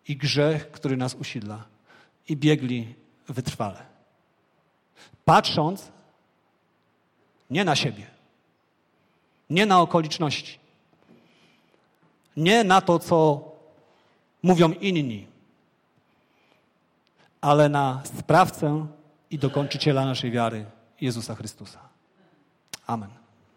i 0.08 0.18
grzech, 0.18 0.72
który 0.72 0.98
nas 0.98 1.16
usidla, 1.16 1.64
i 2.30 2.38
biegli 2.38 2.96
wytrwale. 3.28 3.86
Patrząc 5.26 5.92
nie 7.50 7.66
na 7.66 7.76
siebie, 7.76 8.17
nie 9.50 9.66
na 9.66 9.82
okoliczności, 9.82 10.60
nie 12.38 12.64
na 12.64 12.82
to, 12.82 13.00
co 13.00 13.52
mówią 14.44 14.72
inni, 14.72 15.28
ale 17.42 17.70
na 17.70 18.02
sprawcę 18.20 18.88
i 19.30 19.40
dokończyciela 19.40 20.06
naszej 20.06 20.32
wiary, 20.32 20.66
Jezusa 21.02 21.36
Chrystusa. 21.36 21.80
Amen. 22.88 23.27